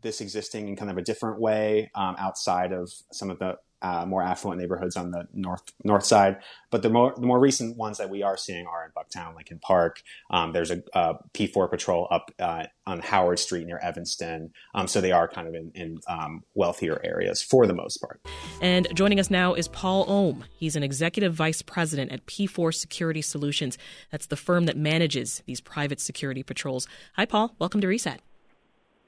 this 0.02 0.20
existing 0.20 0.66
in 0.66 0.74
kind 0.74 0.90
of 0.90 0.98
a 0.98 1.02
different 1.02 1.40
way 1.40 1.92
outside 1.94 2.72
of 2.72 2.90
some 3.12 3.30
of 3.30 3.38
the 3.38 3.58
uh, 3.82 4.04
more 4.06 4.22
affluent 4.22 4.60
neighborhoods 4.60 4.96
on 4.96 5.10
the 5.10 5.26
north 5.32 5.62
north 5.84 6.04
side. 6.04 6.38
But 6.70 6.82
the 6.82 6.90
more 6.90 7.14
the 7.16 7.26
more 7.26 7.40
recent 7.40 7.76
ones 7.76 7.98
that 7.98 8.10
we 8.10 8.22
are 8.22 8.36
seeing 8.36 8.66
are 8.66 8.84
in 8.84 8.90
Bucktown, 8.92 9.34
Lincoln 9.34 9.58
Park. 9.58 10.02
Um, 10.30 10.52
there's 10.52 10.70
a 10.70 10.82
a 10.92 11.14
P4 11.34 11.70
patrol 11.70 12.08
up 12.10 12.30
uh, 12.38 12.64
on 12.86 13.00
Howard 13.00 13.38
Street 13.38 13.66
near 13.66 13.78
Evanston. 13.78 14.52
Um, 14.74 14.86
so 14.86 15.00
they 15.00 15.12
are 15.12 15.28
kind 15.28 15.48
of 15.48 15.54
in, 15.54 15.70
in 15.74 16.00
um, 16.08 16.42
wealthier 16.54 17.00
areas 17.04 17.42
for 17.42 17.66
the 17.66 17.74
most 17.74 17.98
part. 17.98 18.20
And 18.60 18.88
joining 18.94 19.20
us 19.20 19.30
now 19.30 19.54
is 19.54 19.68
Paul 19.68 20.04
Ohm. 20.08 20.44
He's 20.58 20.76
an 20.76 20.82
executive 20.82 21.34
vice 21.34 21.62
president 21.62 22.12
at 22.12 22.26
P4 22.26 22.74
Security 22.74 23.22
Solutions. 23.22 23.78
That's 24.10 24.26
the 24.26 24.36
firm 24.36 24.66
that 24.66 24.76
manages 24.76 25.42
these 25.46 25.60
private 25.60 26.00
security 26.00 26.42
patrols. 26.42 26.86
Hi, 27.14 27.24
Paul. 27.24 27.54
Welcome 27.58 27.80
to 27.80 27.86
Reset. 27.86 28.20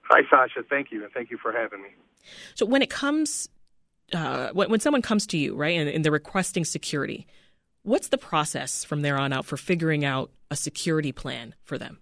Hi, 0.03 0.21
Sasha. 0.31 0.63
Thank 0.69 0.93
you, 0.93 1.05
and 1.05 1.13
thank 1.13 1.31
you 1.31 1.39
for 1.39 1.53
having 1.53 1.83
me. 1.83 1.89
So, 2.55 2.67
when 2.67 2.83
it 2.83 2.91
comes 2.91 3.49
uh, 4.15 4.51
when, 4.53 4.71
when 4.71 4.81
someone 4.81 5.03
comes 5.03 5.27
to 5.29 5.39
you, 5.39 5.55
right, 5.55 5.77
and, 5.77 5.89
and 5.89 6.05
they're 6.05 6.13
requesting 6.13 6.65
security, 6.65 7.27
what's 7.83 8.09
the 8.09 8.19
process 8.19 8.85
from 8.85 9.03
there 9.03 9.19
on 9.19 9.33
out 9.33 9.45
for 9.45 9.57
figuring 9.57 10.05
out 10.05 10.31
a 10.51 10.57
security 10.57 11.13
plan 11.13 11.55
for 11.63 11.79
them? 11.79 11.99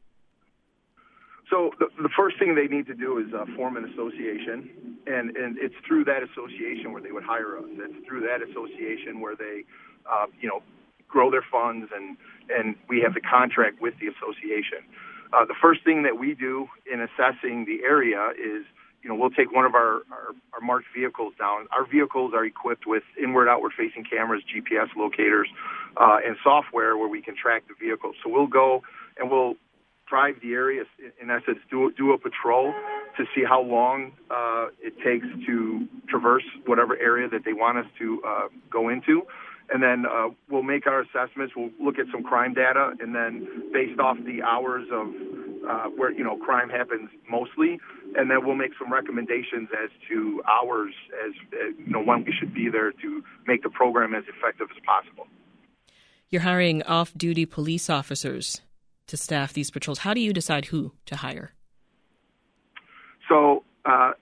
So 1.51 1.73
the, 1.81 1.87
the 2.01 2.09
first 2.17 2.39
thing 2.39 2.55
they 2.55 2.69
need 2.69 2.87
to 2.87 2.95
do 2.95 3.19
is 3.19 3.27
uh, 3.35 3.45
form 3.57 3.77
an 3.77 3.85
association, 3.85 4.99
and, 5.07 5.37
and 5.37 5.59
it's 5.59 5.75
through 5.87 6.05
that 6.05 6.23
association 6.23 6.93
where 6.93 7.03
they 7.03 7.11
would 7.11 7.25
hire 7.25 7.59
us. 7.59 7.65
It's 7.69 8.07
through 8.07 8.21
that 8.21 8.41
association 8.41 9.21
where 9.21 9.35
they, 9.35 9.65
uh, 10.11 10.27
you 10.41 10.49
know, 10.49 10.63
grow 11.09 11.31
their 11.31 11.45
funds, 11.51 11.91
and 11.95 12.17
and 12.49 12.77
we 12.89 13.01
have 13.01 13.15
the 13.15 13.21
contract 13.21 13.81
with 13.81 13.95
the 14.01 14.07
association. 14.07 14.87
Uh, 15.33 15.45
the 15.45 15.55
first 15.61 15.85
thing 15.85 16.03
that 16.03 16.19
we 16.19 16.35
do 16.35 16.69
in 16.91 17.01
assessing 17.01 17.65
the 17.65 17.83
area 17.85 18.31
is 18.39 18.65
you 19.03 19.09
know, 19.09 19.15
we'll 19.15 19.31
take 19.31 19.53
one 19.53 19.65
of 19.65 19.75
our, 19.75 20.03
our, 20.13 20.35
our, 20.53 20.61
marked 20.61 20.87
vehicles 20.95 21.33
down. 21.39 21.67
Our 21.73 21.87
vehicles 21.87 22.33
are 22.35 22.45
equipped 22.45 22.87
with 22.87 23.03
inward, 23.21 23.49
outward 23.49 23.73
facing 23.77 24.05
cameras, 24.05 24.43
GPS 24.45 24.89
locators, 24.97 25.49
uh, 25.97 26.19
and 26.25 26.37
software 26.45 26.97
where 26.97 27.09
we 27.09 27.23
can 27.23 27.35
track 27.35 27.65
the 27.69 27.75
vehicle. 27.83 28.13
So 28.23 28.31
we'll 28.31 28.47
go 28.47 28.83
and 29.17 29.31
we'll 29.31 29.55
drive 30.07 30.35
the 30.43 30.53
area, 30.53 30.83
in 31.23 31.31
essence, 31.31 31.59
do, 31.71 31.93
do 31.97 32.13
a 32.13 32.19
patrol 32.19 32.75
to 33.17 33.25
see 33.35 33.45
how 33.49 33.63
long 33.63 34.13
uh, 34.31 34.67
it 34.81 34.95
takes 35.05 35.27
to 35.47 35.87
traverse 36.09 36.45
whatever 36.67 36.97
area 36.97 37.29
that 37.29 37.45
they 37.45 37.53
want 37.53 37.79
us 37.79 37.87
to 37.99 38.21
uh, 38.27 38.49
go 38.71 38.89
into 38.89 39.23
and 39.73 39.83
then 39.83 40.05
uh, 40.07 40.29
we'll 40.49 40.63
make 40.63 40.87
our 40.87 41.01
assessments. 41.01 41.55
We'll 41.57 41.71
look 41.81 41.99
at 41.99 42.07
some 42.13 42.23
crime 42.23 42.55
data, 42.55 42.93
and 43.01 43.15
then 43.15 43.71
based 43.73 44.01
off 44.01 44.17
the 44.25 44.43
hours 44.43 44.87
of 44.93 45.07
uh, 45.69 45.85
where 45.97 46.13
you 46.13 46.25
know 46.25 46.37
crime 46.37 46.69
happens 46.69 47.11
mostly, 47.29 47.79
and 48.17 48.31
then 48.31 48.45
we'll 48.45 48.57
make 48.57 48.73
some 48.79 48.93
recommendations 48.93 49.69
as 49.83 49.91
to 50.09 50.43
hours 50.49 50.93
as 51.27 51.33
uh, 51.53 51.67
you 51.79 51.93
know 51.93 52.03
when 52.03 52.25
we 52.25 52.33
should 52.39 52.55
be 52.55 52.69
there 52.71 52.93
to 52.93 53.23
make 53.47 53.63
the 53.63 53.71
program 53.71 54.15
as 54.15 54.25
effective 54.25 54.69
as 54.75 54.83
possible. 54.85 55.27
You're 56.29 56.43
hiring 56.43 56.83
off-duty 56.85 57.47
police 57.47 57.91
officers 57.91 58.61
to 59.09 59.17
staff 59.17 59.53
these 59.53 59.71
patrols. 59.71 59.99
How 60.01 60.15
do 60.15 60.21
you 60.21 60.33
decide 60.33 60.67
who 60.67 60.93
to 61.07 61.17
hire? 61.17 61.53
So 63.29 63.65
uh, 63.85 64.13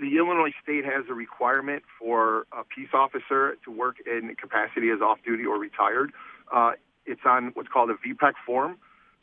the 0.00 0.16
Illinois 0.18 0.52
state 0.62 0.84
has 0.84 1.04
a 1.08 1.14
requirement 1.14 1.82
for 1.98 2.46
a 2.52 2.64
peace 2.64 2.90
officer 2.92 3.56
to 3.64 3.70
work 3.70 3.96
in 4.06 4.34
capacity 4.36 4.90
as 4.90 5.00
off 5.00 5.18
duty 5.24 5.44
or 5.44 5.58
retired. 5.58 6.12
Uh, 6.52 6.72
it's 7.06 7.22
on 7.24 7.50
what's 7.54 7.68
called 7.68 7.90
a 7.90 7.94
VPEC 7.94 8.32
form. 8.44 8.76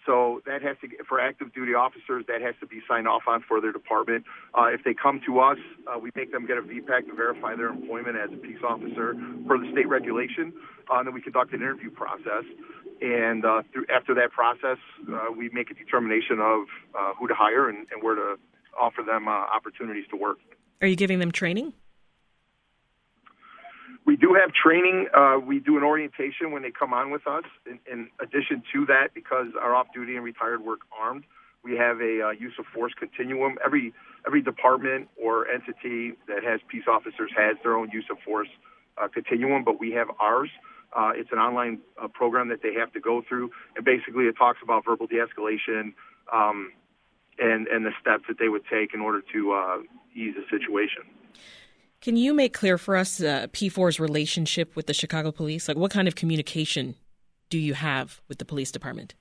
So 0.05 0.41
that 0.45 0.61
has 0.61 0.75
to, 0.81 0.89
for 1.07 1.19
active 1.19 1.53
duty 1.53 1.73
officers, 1.73 2.25
that 2.27 2.41
has 2.41 2.55
to 2.59 2.67
be 2.67 2.81
signed 2.87 3.07
off 3.07 3.23
on 3.27 3.41
for 3.47 3.61
their 3.61 3.71
department. 3.71 4.25
Uh, 4.53 4.65
if 4.65 4.83
they 4.83 4.93
come 4.93 5.21
to 5.25 5.39
us, 5.39 5.57
uh, 5.87 5.97
we 5.97 6.11
make 6.15 6.31
them 6.31 6.45
get 6.45 6.57
a 6.57 6.61
VPEC 6.61 7.07
to 7.07 7.15
verify 7.15 7.55
their 7.55 7.67
employment 7.69 8.17
as 8.17 8.29
a 8.33 8.35
peace 8.35 8.59
officer 8.67 9.15
per 9.47 9.57
the 9.57 9.71
state 9.71 9.87
regulation. 9.87 10.51
Uh, 10.91 10.97
and 10.97 11.07
then 11.07 11.13
we 11.13 11.21
conduct 11.21 11.53
an 11.53 11.61
interview 11.61 11.89
process. 11.89 12.43
And 13.01 13.45
uh, 13.45 13.63
through, 13.71 13.85
after 13.93 14.13
that 14.15 14.31
process, 14.31 14.77
uh, 15.07 15.31
we 15.35 15.49
make 15.53 15.71
a 15.71 15.73
determination 15.73 16.39
of 16.39 16.67
uh, 16.97 17.13
who 17.17 17.27
to 17.27 17.33
hire 17.33 17.69
and, 17.69 17.87
and 17.91 18.03
where 18.03 18.15
to 18.15 18.35
offer 18.77 19.03
them 19.03 19.27
opportunities 19.27 20.05
to 20.09 20.17
work. 20.17 20.39
Are 20.81 20.87
you 20.87 20.95
giving 20.95 21.19
them 21.19 21.31
training? 21.31 21.73
We 24.05 24.17
do 24.17 24.33
have 24.33 24.51
training. 24.53 25.07
Uh, 25.13 25.39
we 25.39 25.59
do 25.59 25.77
an 25.77 25.83
orientation 25.83 26.51
when 26.51 26.61
they 26.61 26.71
come 26.71 26.93
on 26.93 27.09
with 27.09 27.25
us. 27.25 27.45
In, 27.65 27.79
in 27.89 28.09
addition 28.21 28.61
to 28.73 28.85
that, 28.87 29.13
because 29.13 29.47
our 29.61 29.73
off-duty 29.73 30.15
and 30.15 30.25
retired 30.25 30.61
work 30.61 30.79
armed, 30.91 31.23
we 31.63 31.77
have 31.77 32.01
a 32.01 32.27
uh, 32.27 32.31
use 32.31 32.53
of 32.59 32.65
force 32.73 32.91
continuum. 32.99 33.57
Every 33.65 33.93
every 34.27 34.41
department 34.41 35.07
or 35.21 35.47
entity 35.47 36.13
that 36.27 36.43
has 36.43 36.59
peace 36.67 36.83
officers 36.87 37.31
has 37.37 37.55
their 37.63 37.75
own 37.75 37.89
use 37.91 38.05
of 38.11 38.17
force 38.25 38.49
uh, 39.01 39.07
continuum, 39.07 39.63
but 39.63 39.79
we 39.79 39.91
have 39.91 40.07
ours. 40.19 40.49
Uh, 40.95 41.11
it's 41.15 41.31
an 41.31 41.39
online 41.39 41.79
uh, 42.01 42.07
program 42.07 42.49
that 42.49 42.61
they 42.61 42.73
have 42.73 42.91
to 42.93 42.99
go 42.99 43.23
through, 43.27 43.49
and 43.75 43.83
basically 43.85 44.25
it 44.25 44.35
talks 44.37 44.59
about 44.61 44.85
verbal 44.85 45.07
de-escalation 45.07 45.93
um, 46.31 46.71
and 47.39 47.67
and 47.67 47.85
the 47.85 47.91
steps 47.99 48.23
that 48.27 48.37
they 48.39 48.49
would 48.49 48.63
take 48.71 48.93
in 48.93 49.01
order 49.01 49.21
to 49.33 49.53
uh, 49.53 49.77
ease 50.15 50.35
the 50.35 50.43
situation. 50.49 51.03
Can 52.01 52.17
you 52.17 52.33
make 52.33 52.53
clear 52.53 52.77
for 52.77 52.97
us 52.97 53.21
uh, 53.21 53.47
P4's 53.53 53.99
relationship 53.99 54.75
with 54.75 54.87
the 54.87 54.93
Chicago 54.93 55.31
police? 55.31 55.69
Like, 55.69 55.77
what 55.77 55.89
kind 55.89 56.07
of 56.07 56.15
communication 56.15 56.95
do 57.49 57.57
you 57.57 57.75
have 57.75 58.21
with 58.27 58.39
the 58.39 58.45
police 58.45 58.71
department? 58.71 59.15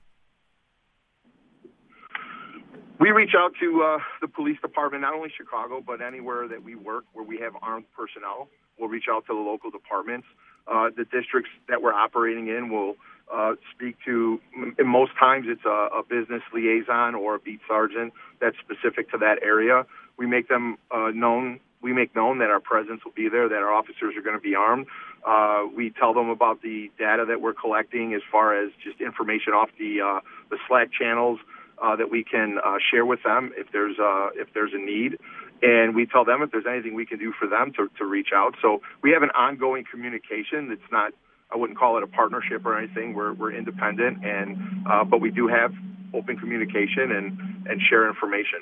We 2.99 3.11
reach 3.11 3.31
out 3.37 3.53
to 3.59 3.83
uh, 3.83 3.97
the 4.21 4.27
police 4.27 4.57
department, 4.61 5.01
not 5.01 5.13
only 5.13 5.29
Chicago, 5.35 5.81
but 5.85 6.01
anywhere 6.01 6.47
that 6.47 6.63
we 6.63 6.75
work 6.75 7.05
where 7.13 7.25
we 7.25 7.37
have 7.39 7.53
armed 7.61 7.85
personnel. 7.95 8.49
We'll 8.77 8.89
reach 8.89 9.05
out 9.09 9.25
to 9.27 9.33
the 9.33 9.39
local 9.39 9.71
departments. 9.71 10.27
Uh, 10.67 10.89
the 10.95 11.05
districts 11.05 11.51
that 11.67 11.81
we're 11.81 11.93
operating 11.93 12.47
in 12.47 12.69
will 12.69 12.95
uh, 13.33 13.53
speak 13.73 13.95
to, 14.05 14.39
and 14.77 14.87
most 14.87 15.11
times 15.19 15.45
it's 15.49 15.65
a, 15.65 15.99
a, 15.99 16.03
business 16.07 16.41
liaison 16.53 17.15
or 17.15 17.35
a 17.35 17.39
beat 17.39 17.59
sergeant 17.67 18.13
that's 18.39 18.55
specific 18.59 19.09
to 19.11 19.17
that 19.17 19.39
area. 19.41 19.85
We 20.17 20.27
make 20.27 20.47
them 20.47 20.77
uh, 20.91 21.09
known 21.13 21.59
we 21.83 21.91
make 21.91 22.15
known 22.15 22.39
that 22.39 22.49
our 22.49 22.61
presence 22.61 23.03
will 23.03 23.11
be 23.11 23.27
there, 23.27 23.49
that 23.49 23.57
our 23.57 23.71
officers 23.71 24.15
are 24.15 24.21
going 24.21 24.37
to 24.37 24.41
be 24.41 24.55
armed. 24.55 24.87
Uh, 25.27 25.63
we 25.75 25.89
tell 25.91 26.13
them 26.13 26.29
about 26.29 26.61
the 26.61 26.89
data 26.97 27.25
that 27.27 27.41
we're 27.41 27.53
collecting 27.53 28.13
as 28.13 28.21
far 28.31 28.57
as 28.57 28.71
just 28.81 29.01
information 29.01 29.53
off 29.53 29.69
the 29.77 30.01
uh, 30.01 30.19
the 30.49 30.57
Slack 30.67 30.89
channels 30.97 31.39
uh, 31.81 31.95
that 31.95 32.09
we 32.09 32.23
can 32.23 32.57
uh, 32.63 32.77
share 32.89 33.05
with 33.05 33.21
them 33.23 33.51
if 33.57 33.67
there's 33.71 33.99
uh, 33.99 34.29
if 34.35 34.47
there's 34.53 34.71
a 34.73 34.77
need, 34.77 35.17
and 35.63 35.95
we 35.95 36.05
tell 36.05 36.25
them 36.25 36.41
if 36.41 36.51
there's 36.51 36.65
anything 36.69 36.93
we 36.93 37.05
can 37.05 37.17
do 37.17 37.33
for 37.39 37.47
them 37.47 37.71
to, 37.77 37.89
to 37.97 38.05
reach 38.05 38.29
out. 38.35 38.55
So 38.61 38.81
we 39.01 39.11
have 39.11 39.23
an 39.23 39.31
ongoing 39.31 39.85
communication. 39.89 40.69
It's 40.71 40.91
not 40.91 41.13
I 41.51 41.57
wouldn't 41.57 41.77
call 41.77 41.97
it 41.97 42.03
a 42.03 42.07
partnership 42.07 42.65
or 42.65 42.77
anything. 42.77 43.13
We're 43.13 43.33
we're 43.33 43.53
independent, 43.53 44.25
and 44.25 44.57
uh, 44.89 45.03
but 45.03 45.21
we 45.21 45.31
do 45.31 45.47
have 45.47 45.71
open 46.13 46.37
communication 46.37 47.11
and 47.11 47.67
and 47.67 47.81
share 47.89 48.07
information. 48.09 48.59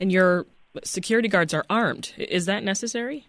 And 0.00 0.10
you're 0.10 0.46
security 0.82 1.28
guards 1.28 1.52
are 1.52 1.64
armed. 1.68 2.14
Is 2.16 2.46
that 2.46 2.62
necessary? 2.64 3.26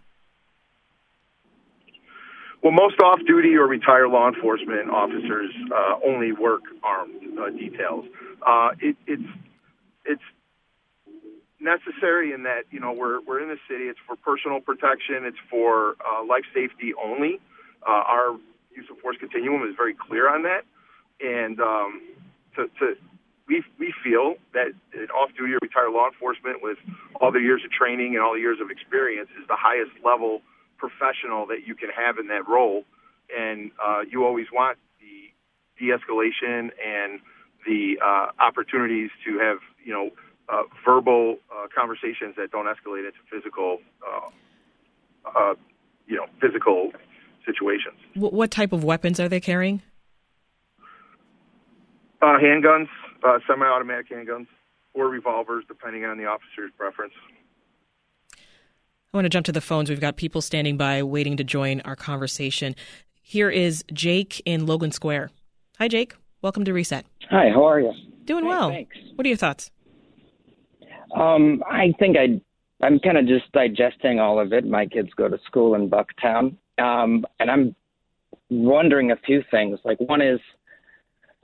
Well, 2.64 2.72
most 2.72 3.00
off-duty 3.00 3.56
or 3.56 3.66
retired 3.66 4.10
law 4.10 4.28
enforcement 4.28 4.92
officers 4.92 5.50
uh, 5.76 5.96
only 6.06 6.32
work 6.32 6.62
armed 6.84 7.40
uh, 7.40 7.50
details. 7.50 8.06
Uh, 8.46 8.70
it, 8.80 8.96
it's 9.08 9.24
it's 10.06 10.22
necessary 11.62 12.34
in 12.34 12.44
that 12.44 12.64
you 12.72 12.80
know 12.80 12.92
we're 12.92 13.22
we're 13.22 13.42
in 13.42 13.50
the 13.50 13.60
city. 13.70 13.86
It's 13.86 14.00
for 14.06 14.16
personal 14.16 14.60
protection. 14.60 15.24
It's 15.24 15.38
for 15.50 15.96
uh, 16.02 16.26
life 16.28 16.46
safety 16.54 16.94
only. 17.02 17.40
Uh, 17.88 18.04
our 18.06 18.38
use 18.76 18.86
of 18.90 18.98
force 19.00 19.18
continuum 19.20 19.68
is 19.68 19.76
very 19.76 19.94
clear 19.94 20.30
on 20.30 20.44
that, 20.44 20.64
and 21.20 21.60
um, 21.62 22.02
to, 22.56 22.68
to 22.80 22.96
we 23.48 23.64
we 23.80 23.94
feel 24.04 24.36
that 24.54 24.74
an 24.94 25.10
off-duty 25.12 25.54
retired 25.62 25.92
law 25.92 26.08
enforcement 26.08 26.62
with 26.62 26.78
all 27.20 27.32
the 27.32 27.40
years 27.40 27.62
of 27.64 27.72
training 27.72 28.16
and 28.16 28.24
all 28.24 28.34
the 28.34 28.40
years 28.40 28.60
of 28.62 28.70
experience 28.72 29.30
is 29.40 29.48
the 29.48 29.58
highest 29.58 29.92
level 30.04 30.42
professional 30.78 31.46
that 31.46 31.68
you 31.68 31.76
can 31.76 31.90
have 31.90 32.18
in 32.18 32.28
that 32.28 32.48
role, 32.48 32.84
and 33.36 33.72
uh, 33.84 34.02
you 34.10 34.26
always 34.26 34.48
want 34.52 34.78
the 35.00 35.30
de-escalation 35.78 36.72
and 36.84 37.20
the 37.68 37.98
uh, 38.04 38.28
opportunities 38.40 39.10
to 39.26 39.38
have 39.38 39.58
you 39.84 39.94
know 39.94 40.10
uh, 40.50 40.64
verbal 40.86 41.38
uh, 41.52 41.68
conversations 41.76 42.36
that 42.38 42.52
don't 42.52 42.66
escalate 42.66 43.06
into 43.06 43.20
physical 43.30 43.80
uh, 44.06 44.30
uh, 45.36 45.54
you 46.08 46.18
know 46.18 46.26
physical 46.40 46.92
situations. 47.46 47.96
What 48.16 48.52
type 48.52 48.72
of 48.72 48.84
weapons 48.84 49.20
are 49.20 49.30
they 49.30 49.40
carrying? 49.40 49.82
handguns, 52.22 52.88
uh, 53.24 53.40
semi-automatic 53.48 54.10
handguns 54.10 54.48
or 54.94 55.08
revolvers, 55.08 55.64
depending 55.68 56.06
on 56.06 56.18
the 56.18 56.26
officer's 56.26 56.72
preference. 56.78 57.14
I 58.36 59.18
want 59.18 59.26
to 59.26 59.30
jump 59.30 59.46
to 59.48 59.52
the 59.52 59.62
phones. 59.62 59.90
We've 59.90 60.00
got 60.00 60.16
people 60.16 60.42
standing 60.42 60.78
by 60.78 61.04
waiting 61.04 61.36
to 61.38 61.44
join 61.44 61.82
our 61.82 61.96
conversation. 61.96 62.76
Here 63.22 63.50
is 63.50 63.84
Jake 63.92 64.42
in 64.46 64.66
Logan 64.66 64.92
Square. 64.92 65.32
Hi, 65.80 65.88
Jake. 65.88 66.14
Welcome 66.42 66.64
to 66.66 66.74
Reset. 66.74 67.06
Hi, 67.30 67.50
how 67.50 67.66
are 67.66 67.80
you? 67.80 67.92
Doing 68.26 68.46
well. 68.46 68.70
Thanks. 68.70 68.96
What 69.16 69.26
are 69.26 69.28
your 69.28 69.38
thoughts? 69.38 69.72
Um, 71.16 71.64
I 71.70 71.94
think 72.00 72.18
I, 72.18 72.42
I'm 72.86 73.00
kind 73.00 73.18
of 73.18 73.28
just 73.28 73.52
digesting 73.52 74.20
all 74.20 74.40
of 74.40 74.54
it. 74.54 74.66
My 74.66 74.86
kids 74.86 75.10
go 75.16 75.28
to 75.28 75.38
school 75.46 75.76
in 75.76 75.90
Bucktown, 75.90 76.56
um, 76.78 77.26
and 77.40 77.52
I'm 77.52 77.76
wondering 78.50 79.12
a 79.12 79.18
few 79.26 79.44
things. 79.52 79.80
Like 79.84 80.00
one 80.00 80.22
is, 80.22 80.40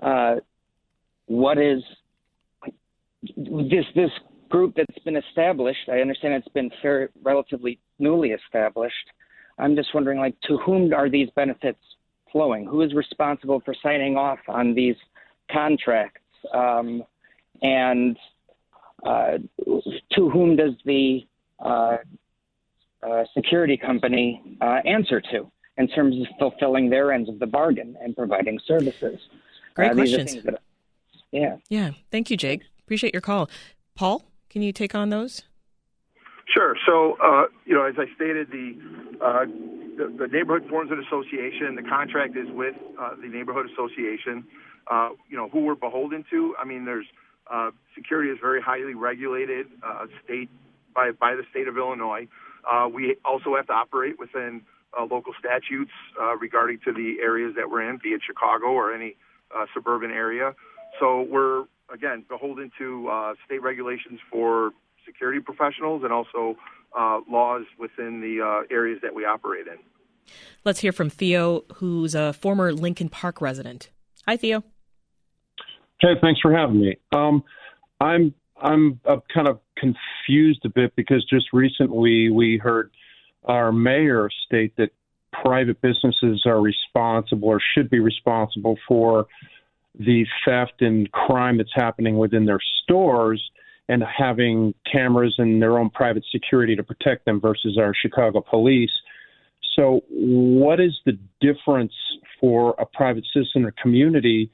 uh, 0.02 0.36
what 1.26 1.58
is 1.58 1.82
this 3.36 3.86
this 3.96 4.12
group 4.50 4.76
that's 4.76 5.04
been 5.04 5.18
established? 5.18 5.90
I 5.90 6.00
understand 6.00 6.36
it's 6.36 6.48
been 6.50 6.72
fair, 6.82 7.10
relatively 7.22 7.80
newly 8.00 8.30
established. 8.30 8.96
I'm 9.60 9.76
just 9.76 9.94
wondering, 9.94 10.20
like, 10.20 10.40
to 10.42 10.58
whom 10.58 10.94
are 10.94 11.10
these 11.10 11.30
benefits 11.36 11.80
flowing? 12.32 12.66
Who 12.66 12.82
is 12.82 12.94
responsible 12.94 13.62
for 13.66 13.74
signing 13.82 14.16
off 14.16 14.40
on 14.48 14.74
these 14.74 14.96
contracts? 15.52 16.22
Um, 16.54 17.04
and 17.62 18.18
uh, 19.04 19.38
to 20.12 20.30
whom 20.30 20.56
does 20.56 20.74
the 20.86 21.26
uh, 21.60 21.98
uh, 23.04 23.24
security 23.34 23.78
company 23.78 24.58
uh, 24.62 24.80
answer 24.86 25.22
to 25.22 25.50
in 25.78 25.88
terms 25.88 26.16
of 26.20 26.28
fulfilling 26.40 26.90
their 26.90 27.12
ends 27.12 27.30
of 27.30 27.40
the 27.40 27.46
bargain 27.46 27.96
and 28.02 28.16
providing 28.16 28.60
services? 28.66 29.20
Great 29.76 29.92
uh, 29.92 29.94
questions. 29.94 30.38
Yeah. 31.32 31.58
Yeah. 31.70 31.92
Thank 32.12 32.32
you, 32.32 32.38
Jake. 32.38 32.64
Appreciate 32.80 33.14
your 33.14 33.22
call. 33.22 33.50
Paul, 33.96 34.24
can 34.50 34.62
you 34.62 34.72
take 34.72 34.96
on 34.96 35.10
those? 35.10 35.44
Sure. 36.54 36.76
So, 36.86 37.18
uh, 37.22 37.46
you 37.66 37.76
know, 37.76 37.84
as 37.84 37.96
I 37.98 38.06
stated, 38.16 38.50
the, 38.50 38.80
uh, 39.22 39.46
the, 39.98 40.16
the 40.18 40.28
neighborhood 40.28 40.70
forms 40.70 40.92
an 40.92 41.04
association. 41.06 41.76
The 41.76 41.84
contract 41.84 42.38
is 42.38 42.48
with 42.50 42.76
uh, 43.00 43.16
the 43.22 43.28
neighborhood 43.28 43.70
association. 43.72 44.46
Uh, 44.90 45.10
you 45.30 45.36
know, 45.36 45.50
who 45.50 45.66
we're 45.66 45.76
beholden 45.76 46.24
to. 46.32 46.56
I 46.58 46.64
mean, 46.64 46.86
there's 46.86 47.06
uh, 47.52 47.72
security 47.96 48.30
is 48.30 48.38
very 48.42 48.62
highly 48.62 48.94
regulated 48.94 49.68
uh, 49.84 50.06
state 50.24 50.50
by 50.94 51.12
by 51.12 51.36
the 51.36 51.44
state 51.52 51.68
of 51.68 51.78
Illinois. 51.78 52.28
we 52.94 53.16
also 53.26 53.56
have 53.56 53.68
to 53.68 53.74
operate 53.74 54.20
within 54.20 54.62
local 55.12 55.34
statutes 55.40 55.92
regarding 56.40 56.80
to 56.86 56.92
the 56.92 57.18
areas 57.22 57.54
that 57.56 57.70
we're 57.70 57.88
in, 57.88 57.98
be 58.02 58.10
it 58.10 58.22
Chicago 58.26 58.68
or 58.68 58.94
any 58.94 59.16
suburban 59.74 60.12
area. 60.12 60.54
So 61.00 61.22
we're 61.22 61.66
again 61.94 62.26
beholden 62.28 62.72
to 62.78 63.08
uh, 63.08 63.34
state 63.46 63.62
regulations 63.62 64.20
for 64.32 64.72
security 65.06 65.40
professionals 65.40 66.04
and 66.04 66.12
also 66.12 66.58
uh, 66.98 67.20
laws 67.30 67.64
within 67.78 68.22
the 68.22 68.42
uh, 68.44 68.74
areas 68.74 69.00
that 69.02 69.14
we 69.14 69.26
operate 69.26 69.68
in. 69.68 69.78
Let's 70.66 70.80
hear 70.80 70.92
from 70.92 71.10
Theo, 71.10 71.64
who's 71.76 72.14
a 72.16 72.34
former 72.34 72.74
Lincoln 72.74 73.10
Park 73.10 73.40
resident. 73.40 73.90
Hi, 74.28 74.36
Theo. 74.36 74.64
Hey, 76.00 76.14
thanks 76.22 76.40
for 76.42 76.56
having 76.56 76.80
me. 76.80 76.98
Um, 77.12 77.44
I'm 78.00 78.34
I'm 78.62 79.00
uh, 79.06 79.18
kind 79.34 79.48
of 79.48 79.60
confused 79.78 80.66
a 80.66 80.70
bit 80.70 80.96
because 80.96 81.26
just 81.26 81.48
recently 81.54 82.30
we 82.30 82.58
heard 82.58 82.92
our 83.44 83.72
mayor 83.72 84.30
state 84.46 84.76
that 84.78 84.90
private 85.32 85.82
businesses 85.82 86.44
are 86.46 86.60
responsible 86.60 87.50
or 87.50 87.62
should 87.76 87.90
be 87.90 88.00
responsible 88.00 88.78
for 88.88 89.28
the 90.00 90.26
theft 90.46 90.82
and 90.82 91.12
crime 91.12 91.58
that's 91.58 91.74
happening 91.74 92.18
within 92.18 92.46
their 92.46 92.60
stores. 92.84 93.52
and 93.90 94.04
having 94.04 94.74
cameras 94.92 95.34
and 95.38 95.62
their 95.62 95.78
own 95.80 95.90
private 95.90 96.26
security 96.30 96.76
to 96.76 96.84
protect 96.84 97.24
them 97.24 97.40
versus 97.40 97.78
our 97.80 97.94
Chicago 97.94 98.42
police. 98.42 98.92
So, 99.78 100.02
what 100.10 100.82
is 100.82 100.92
the 101.06 101.18
difference 101.40 101.94
for 102.40 102.76
a 102.80 102.86
private 102.86 103.24
citizen 103.34 103.64
or 103.64 103.74
community 103.82 104.52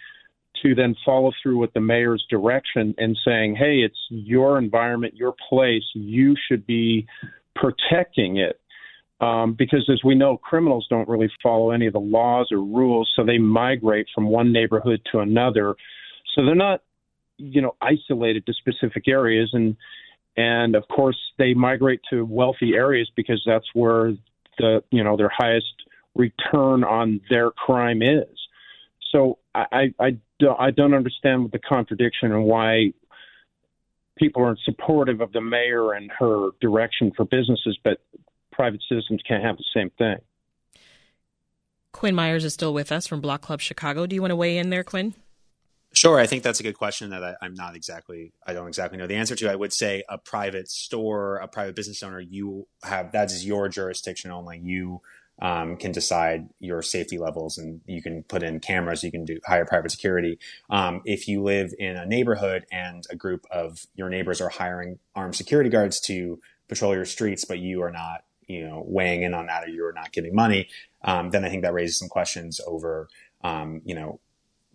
to 0.64 0.76
then 0.76 0.96
follow 1.06 1.32
through 1.42 1.60
with 1.60 1.74
the 1.74 1.80
mayor's 1.80 2.26
direction 2.30 2.96
and 2.98 3.18
saying, 3.26 3.56
hey, 3.56 3.78
it's 3.78 3.98
your 4.10 4.58
environment, 4.58 5.16
your 5.16 5.36
place, 5.50 5.84
you 5.94 6.36
should 6.48 6.66
be 6.66 7.06
protecting 7.56 8.38
it? 8.38 8.60
Um, 9.22 9.54
because 9.54 9.88
as 9.92 10.02
we 10.04 10.16
know, 10.16 10.38
criminals 10.38 10.88
don't 10.90 11.08
really 11.08 11.32
follow 11.42 11.72
any 11.72 11.88
of 11.88 11.94
the 11.94 12.00
laws 12.00 12.50
or 12.52 12.58
rules, 12.58 13.12
so 13.16 13.24
they 13.24 13.38
migrate 13.38 14.08
from 14.14 14.26
one 14.26 14.52
neighborhood 14.52 15.02
to 15.12 15.20
another. 15.20 15.76
So 16.36 16.46
they're 16.46 16.56
not, 16.56 16.82
you 17.38 17.62
know, 17.62 17.76
isolated 17.82 18.46
to 18.48 18.54
specific 18.54 19.08
areas, 19.08 19.52
and 19.54 19.78
and 20.36 20.76
of 20.76 20.84
course 20.88 21.18
they 21.38 21.54
migrate 21.54 22.02
to 22.10 22.26
wealthy 22.26 22.74
areas 22.74 23.10
because 23.16 23.42
that's 23.46 23.68
where 23.74 24.14
the 24.58 24.84
you 24.92 25.04
know 25.04 25.16
their 25.16 25.32
highest 25.36 25.74
return 26.16 26.84
on 26.84 27.22
their 27.30 27.52
crime 27.52 28.02
is. 28.02 28.28
So 29.12 29.38
I 29.56 29.94
I 30.00 30.18
don't, 30.40 30.60
I 30.60 30.72
don't 30.72 30.94
understand 30.94 31.52
the 31.52 31.60
contradiction 31.60 32.32
and 32.32 32.46
why 32.46 32.94
people 34.18 34.44
aren't 34.44 34.60
supportive 34.64 35.22
of 35.22 35.32
the 35.32 35.42
mayor 35.42 35.94
and 35.94 36.12
her 36.20 36.50
direction 36.62 37.12
for 37.16 37.26
businesses, 37.26 37.78
but 37.84 38.00
private 38.52 38.82
citizens 38.88 39.22
can't 39.28 39.44
have 39.44 39.58
the 39.58 39.66
same 39.74 39.90
thing. 39.98 40.18
Quinn 41.92 42.16
Myers 42.16 42.44
is 42.44 42.54
still 42.54 42.74
with 42.74 42.92
us 42.92 43.08
from 43.08 43.22
Block 43.22 43.42
Club 43.42 43.62
Chicago. 43.62 44.06
Do 44.06 44.16
you 44.16 44.22
want 44.22 44.32
to 44.32 44.36
weigh 44.36 44.58
in 44.58 44.70
there, 44.70 44.84
Quinn? 44.84 45.14
Sure, 45.94 46.20
I 46.20 46.26
think 46.26 46.42
that's 46.42 46.60
a 46.60 46.64
good 46.64 46.76
question 46.76 47.12
that 47.12 47.24
I, 47.24 47.46
am 47.46 47.54
not 47.54 47.76
exactly, 47.76 48.34
I 48.48 48.54
don't 48.54 48.68
exactly 48.68 48.98
know 48.98 49.06
the 49.06 49.16
answer 49.16 49.36
to. 49.36 49.52
I 49.52 49.56
would 49.56 49.72
say 49.72 50.04
a 50.10 50.18
private 50.18 50.70
store, 50.70 51.38
a 51.38 51.48
private 51.48 51.76
business 51.76 52.02
owner, 52.02 52.20
you 52.20 52.68
have 52.82 53.12
that 53.12 53.32
is 53.32 53.46
your 53.46 53.70
jurisdiction 53.70 54.32
only. 54.32 54.58
You 54.58 55.02
um, 55.42 55.78
can 55.78 55.92
decide 55.92 56.48
your 56.60 56.82
safety 56.82 57.18
levels, 57.18 57.58
and 57.58 57.82
you 57.86 58.02
can 58.02 58.24
put 58.24 58.44
in 58.44 58.60
cameras. 58.60 59.04
You 59.04 59.12
can 59.12 59.26
do 59.26 59.40
higher 59.46 59.66
private 59.66 59.92
security. 59.92 60.38
Um, 60.70 61.02
if 61.06 61.28
you 61.28 61.42
live 61.42 61.74
in 61.80 61.98
a 61.98 62.06
neighborhood 62.06 62.66
and 62.72 63.04
a 63.10 63.16
group 63.16 63.46
of 63.52 63.86
your 63.96 64.10
neighbors 64.10 64.42
are 64.42 64.50
hiring 64.50 65.00
armed 65.16 65.36
security 65.36 65.70
guards 65.70 66.00
to 66.02 66.40
patrol 66.68 66.96
your 66.96 67.06
streets, 67.06 67.46
but 67.46 67.60
you 67.60 67.82
are 67.82 67.92
not 67.92 68.24
you 68.48 68.68
know 68.68 68.84
weighing 68.86 69.24
in 69.24 69.34
on 69.34 69.48
that 69.48 69.64
or 69.64 69.70
you're 69.70 69.94
not 69.94 70.12
giving 70.12 70.36
money, 70.36 70.68
um, 71.04 71.32
then 71.32 71.44
I 71.44 71.50
think 71.50 71.64
that 71.64 71.74
raises 71.74 71.98
some 71.98 72.10
questions 72.10 72.62
over 72.68 73.08
um, 73.44 73.82
you 73.86 73.96
know 73.96 74.20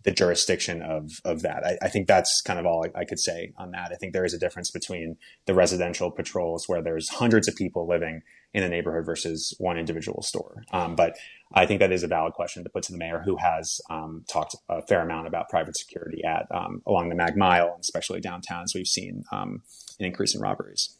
the 0.02 0.10
jurisdiction 0.12 0.82
of 0.82 1.20
of 1.24 1.42
that. 1.42 1.64
I, 1.64 1.78
I 1.82 1.88
think 1.88 2.08
that's 2.08 2.40
kind 2.40 2.58
of 2.58 2.66
all 2.66 2.84
I, 2.84 3.00
I, 3.00 3.04
could 3.04 3.18
say 3.18 3.52
on 3.56 3.72
that. 3.72 3.90
I 3.92 3.96
think 3.96 4.12
there 4.12 4.24
is 4.24 4.34
a 4.34 4.38
difference 4.38 4.70
between 4.70 5.16
the 5.46 5.54
residential 5.54 6.10
patrols 6.10 6.68
where 6.68 6.82
there's 6.82 7.08
hundreds 7.08 7.48
of 7.48 7.56
people 7.56 7.86
living 7.86 8.22
in 8.54 8.62
a 8.62 8.68
neighborhood 8.68 9.04
versus 9.04 9.54
one 9.58 9.78
individual 9.78 10.22
store. 10.22 10.64
Um, 10.72 10.96
but 10.96 11.16
I 11.52 11.66
think 11.66 11.80
that 11.80 11.92
is 11.92 12.02
a 12.02 12.08
valid 12.08 12.32
question 12.32 12.64
to 12.64 12.70
put 12.70 12.82
to 12.84 12.92
the 12.92 12.98
mayor, 12.98 13.22
who 13.24 13.36
has 13.36 13.80
um, 13.90 14.24
talked 14.28 14.56
a 14.68 14.82
fair 14.82 15.02
amount 15.02 15.26
about 15.26 15.48
private 15.48 15.76
security 15.76 16.22
at 16.24 16.46
um, 16.50 16.82
along 16.86 17.08
the 17.08 17.14
Mag 17.14 17.36
Mile, 17.36 17.72
and 17.74 17.80
especially 17.80 18.20
downtown, 18.20 18.64
as 18.64 18.72
we've 18.74 18.86
seen 18.86 19.24
um, 19.32 19.62
an 19.98 20.06
increase 20.06 20.34
in 20.34 20.40
robberies. 20.40 20.96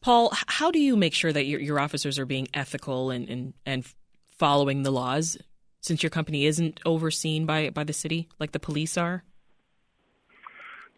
Paul, 0.00 0.32
how 0.32 0.72
do 0.72 0.80
you 0.80 0.96
make 0.96 1.14
sure 1.14 1.32
that 1.32 1.46
your, 1.46 1.60
your 1.60 1.78
officers 1.78 2.18
are 2.18 2.26
being 2.26 2.48
ethical 2.52 3.10
and, 3.10 3.28
and, 3.28 3.54
and 3.64 3.86
following 4.36 4.82
the 4.82 4.90
laws 4.90 5.38
since 5.80 6.02
your 6.02 6.10
company 6.10 6.46
isn't 6.46 6.80
overseen 6.84 7.46
by, 7.46 7.70
by 7.70 7.84
the 7.84 7.92
city 7.92 8.28
like 8.40 8.50
the 8.50 8.58
police 8.58 8.98
are? 8.98 9.22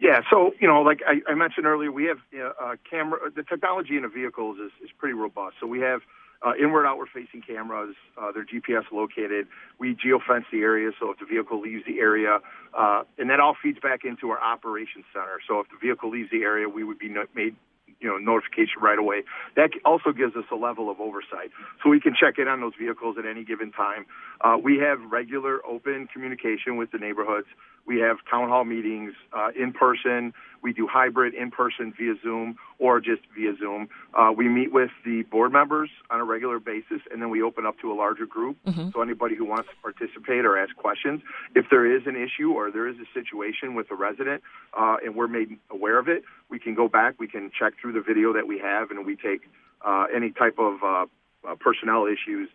Yeah, 0.00 0.20
so 0.30 0.52
you 0.60 0.66
know, 0.68 0.82
like 0.82 1.00
I, 1.06 1.20
I 1.30 1.34
mentioned 1.34 1.66
earlier, 1.66 1.92
we 1.92 2.04
have 2.06 2.18
uh, 2.60 2.74
camera. 2.88 3.30
The 3.34 3.42
technology 3.44 3.96
in 3.96 4.02
the 4.02 4.08
vehicles 4.08 4.58
is, 4.58 4.72
is 4.82 4.90
pretty 4.98 5.14
robust. 5.14 5.56
So 5.60 5.66
we 5.66 5.80
have 5.80 6.00
uh, 6.44 6.52
inward, 6.60 6.84
outward 6.86 7.08
facing 7.14 7.42
cameras. 7.42 7.94
Uh, 8.20 8.32
they're 8.32 8.44
GPS 8.44 8.84
located. 8.92 9.46
We 9.78 9.94
geofence 9.94 10.44
the 10.52 10.60
area, 10.60 10.90
so 11.00 11.10
if 11.12 11.18
the 11.18 11.26
vehicle 11.26 11.60
leaves 11.60 11.84
the 11.86 12.00
area, 12.00 12.40
uh, 12.76 13.04
and 13.18 13.30
that 13.30 13.40
all 13.40 13.56
feeds 13.62 13.78
back 13.78 14.00
into 14.04 14.30
our 14.30 14.40
operations 14.42 15.04
center. 15.12 15.38
So 15.46 15.60
if 15.60 15.68
the 15.70 15.78
vehicle 15.80 16.10
leaves 16.10 16.30
the 16.30 16.42
area, 16.42 16.68
we 16.68 16.84
would 16.84 16.98
be 16.98 17.08
no- 17.08 17.26
made 17.34 17.54
you 18.00 18.08
know 18.08 18.18
notification 18.18 18.82
right 18.82 18.98
away. 18.98 19.22
That 19.56 19.70
also 19.84 20.12
gives 20.12 20.34
us 20.36 20.44
a 20.52 20.56
level 20.56 20.90
of 20.90 21.00
oversight, 21.00 21.50
so 21.82 21.88
we 21.88 22.00
can 22.00 22.14
check 22.18 22.38
in 22.38 22.48
on 22.48 22.60
those 22.60 22.74
vehicles 22.78 23.16
at 23.18 23.26
any 23.26 23.44
given 23.44 23.70
time. 23.72 24.06
Uh, 24.40 24.56
we 24.62 24.78
have 24.78 24.98
regular 25.10 25.64
open 25.64 26.08
communication 26.12 26.76
with 26.76 26.90
the 26.90 26.98
neighborhoods. 26.98 27.46
We 27.86 28.00
have 28.00 28.16
town 28.30 28.48
hall 28.48 28.64
meetings 28.64 29.12
uh, 29.32 29.48
in 29.58 29.72
person. 29.72 30.32
We 30.62 30.72
do 30.72 30.86
hybrid 30.86 31.34
in 31.34 31.50
person 31.50 31.92
via 31.96 32.14
Zoom 32.22 32.56
or 32.78 33.00
just 33.00 33.22
via 33.36 33.54
Zoom. 33.58 33.88
Uh, 34.14 34.32
we 34.34 34.48
meet 34.48 34.72
with 34.72 34.90
the 35.04 35.22
board 35.22 35.52
members 35.52 35.90
on 36.10 36.20
a 36.20 36.24
regular 36.24 36.58
basis, 36.58 37.02
and 37.12 37.20
then 37.20 37.28
we 37.28 37.42
open 37.42 37.66
up 37.66 37.78
to 37.80 37.92
a 37.92 37.94
larger 37.94 38.24
group. 38.24 38.56
Mm-hmm. 38.66 38.88
So 38.94 39.02
anybody 39.02 39.36
who 39.36 39.44
wants 39.44 39.68
to 39.68 39.76
participate 39.82 40.46
or 40.46 40.56
ask 40.56 40.74
questions, 40.76 41.20
if 41.54 41.66
there 41.70 41.84
is 41.84 42.06
an 42.06 42.16
issue 42.16 42.52
or 42.52 42.70
there 42.70 42.88
is 42.88 42.96
a 42.96 43.06
situation 43.12 43.74
with 43.74 43.90
a 43.90 43.94
resident, 43.94 44.42
uh, 44.72 44.96
and 45.04 45.14
we're 45.14 45.28
made 45.28 45.58
aware 45.70 45.98
of 45.98 46.08
it, 46.08 46.24
we 46.48 46.58
can 46.58 46.74
go 46.74 46.88
back. 46.88 47.16
We 47.18 47.28
can 47.28 47.50
check 47.58 47.74
through 47.80 47.92
the 47.92 48.02
video 48.02 48.32
that 48.32 48.46
we 48.46 48.58
have, 48.58 48.90
and 48.90 49.04
we 49.04 49.16
take 49.16 49.42
uh, 49.84 50.06
any 50.14 50.30
type 50.30 50.58
of 50.58 50.82
uh, 50.82 51.06
uh, 51.46 51.54
personnel 51.56 52.06
issues 52.06 52.48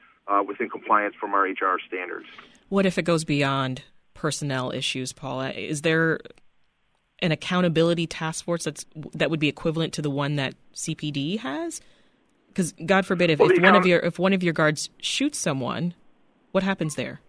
within 0.47 0.69
compliance 0.69 1.15
from 1.19 1.33
our 1.33 1.45
HR 1.45 1.79
standards. 1.87 2.27
What 2.69 2.85
if 2.85 2.99
it 2.99 3.01
goes 3.01 3.23
beyond 3.23 3.81
personnel 4.19 4.71
issues, 4.71 5.13
Paula. 5.13 5.51
Is 5.51 5.81
there 5.81 6.19
an 7.19 7.31
accountability 7.31 8.05
task 8.05 8.43
force 8.43 8.65
that's 8.65 8.85
that 9.13 9.29
would 9.29 9.39
be 9.39 9.47
equivalent 9.47 9.93
to 9.93 10.01
the 10.01 10.09
one 10.09 10.35
that 10.35 10.55
CPD 10.75 11.39
has? 11.39 11.79
Because 12.49 12.73
God 12.85 13.05
forbid, 13.05 13.29
if, 13.29 13.39
well, 13.39 13.49
if 13.49 13.61
one 13.61 13.75
of 13.75 13.85
your 13.85 13.99
if 13.99 14.19
one 14.19 14.33
of 14.33 14.43
your 14.43 14.53
guards 14.53 14.89
shoots 14.99 15.39
someone, 15.39 15.93
what 16.51 16.63
happens 16.63 16.95
there? 16.95 17.21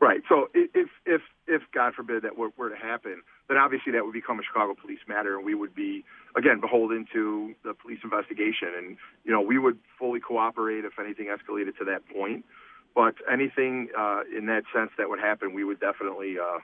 Right. 0.00 0.20
So 0.28 0.48
if 0.54 0.88
if 1.06 1.22
if 1.48 1.62
God 1.72 1.94
forbid 1.94 2.22
that 2.22 2.36
were, 2.36 2.50
were 2.58 2.68
to 2.68 2.76
happen, 2.76 3.22
then 3.48 3.56
obviously 3.56 3.92
that 3.92 4.04
would 4.04 4.12
become 4.12 4.38
a 4.38 4.42
Chicago 4.42 4.74
police 4.78 5.00
matter, 5.08 5.36
and 5.36 5.44
we 5.44 5.54
would 5.54 5.74
be 5.74 6.04
again 6.36 6.60
beholden 6.60 7.06
to 7.14 7.54
the 7.64 7.72
police 7.72 8.00
investigation, 8.04 8.68
and 8.76 8.96
you 9.24 9.32
know 9.32 9.40
we 9.40 9.58
would 9.58 9.78
fully 9.98 10.20
cooperate 10.20 10.84
if 10.84 10.98
anything 10.98 11.26
escalated 11.26 11.76
to 11.78 11.84
that 11.86 12.06
point. 12.14 12.44
But 12.94 13.14
anything 13.30 13.88
uh, 13.96 14.22
in 14.36 14.46
that 14.46 14.62
sense 14.74 14.90
that 14.98 15.08
would 15.08 15.20
happen, 15.20 15.54
we 15.54 15.64
would 15.64 15.80
definitely, 15.80 16.36
uh, 16.38 16.58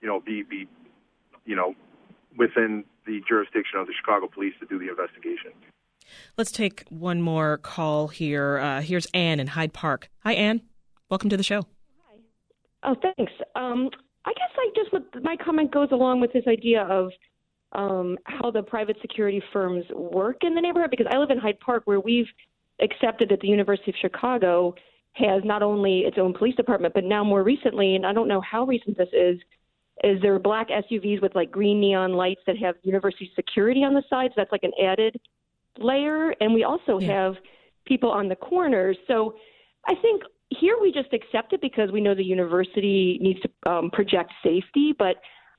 you 0.00 0.08
know, 0.08 0.20
be 0.20 0.42
be, 0.42 0.68
you 1.44 1.54
know, 1.54 1.74
within 2.36 2.84
the 3.06 3.20
jurisdiction 3.28 3.78
of 3.78 3.86
the 3.86 3.92
Chicago 3.92 4.26
Police 4.26 4.54
to 4.60 4.66
do 4.66 4.78
the 4.78 4.88
investigation. 4.88 5.52
Let's 6.36 6.50
take 6.50 6.84
one 6.88 7.22
more 7.22 7.58
call 7.58 8.08
here. 8.08 8.58
Uh, 8.58 8.80
here's 8.80 9.06
Anne 9.14 9.40
in 9.40 9.48
Hyde 9.48 9.72
Park. 9.72 10.10
Hi, 10.20 10.32
Anne. 10.32 10.62
Welcome 11.08 11.30
to 11.30 11.36
the 11.36 11.42
show. 11.42 11.62
Hi. 12.08 12.16
Oh, 12.82 12.96
thanks. 13.00 13.32
Um, 13.54 13.90
I 14.24 14.32
guess 14.32 14.50
I 14.56 14.70
just 14.74 15.24
my 15.24 15.36
comment 15.36 15.72
goes 15.72 15.88
along 15.92 16.20
with 16.20 16.32
this 16.32 16.44
idea 16.46 16.82
of 16.82 17.10
um, 17.72 18.18
how 18.24 18.50
the 18.50 18.62
private 18.62 18.96
security 19.00 19.42
firms 19.52 19.84
work 19.94 20.38
in 20.42 20.54
the 20.54 20.60
neighborhood 20.60 20.90
because 20.90 21.06
I 21.10 21.18
live 21.18 21.30
in 21.30 21.38
Hyde 21.38 21.60
Park 21.60 21.82
where 21.84 22.00
we've 22.00 22.28
accepted 22.80 23.30
at 23.32 23.40
the 23.40 23.48
University 23.48 23.90
of 23.90 23.96
Chicago 24.00 24.74
has 25.14 25.42
not 25.44 25.62
only 25.62 26.00
its 26.00 26.18
own 26.18 26.32
police 26.32 26.54
department, 26.54 26.94
but 26.94 27.04
now 27.04 27.24
more 27.24 27.42
recently, 27.42 27.96
and 27.96 28.06
I 28.06 28.12
don't 28.12 28.28
know 28.28 28.40
how 28.40 28.64
recent 28.64 28.96
this 28.96 29.08
is, 29.12 29.38
is 30.02 30.20
there 30.22 30.38
black 30.38 30.68
SUVs 30.68 31.20
with 31.20 31.34
like 31.34 31.50
green 31.50 31.80
neon 31.80 32.12
lights 32.12 32.40
that 32.46 32.56
have 32.58 32.76
university 32.82 33.30
security 33.34 33.84
on 33.84 33.94
the 33.94 34.02
sides. 34.08 34.32
That's 34.36 34.52
like 34.52 34.62
an 34.62 34.72
added 34.82 35.20
layer. 35.78 36.34
And 36.40 36.54
we 36.54 36.64
also 36.64 36.98
yeah. 36.98 37.24
have 37.24 37.34
people 37.84 38.10
on 38.10 38.28
the 38.28 38.36
corners. 38.36 38.96
So 39.06 39.34
I 39.86 39.94
think 40.00 40.22
here 40.48 40.76
we 40.80 40.92
just 40.92 41.12
accept 41.12 41.52
it 41.52 41.60
because 41.60 41.90
we 41.92 42.00
know 42.00 42.14
the 42.14 42.24
university 42.24 43.18
needs 43.20 43.40
to 43.40 43.70
um, 43.70 43.90
project 43.90 44.32
safety. 44.42 44.94
But 44.98 45.16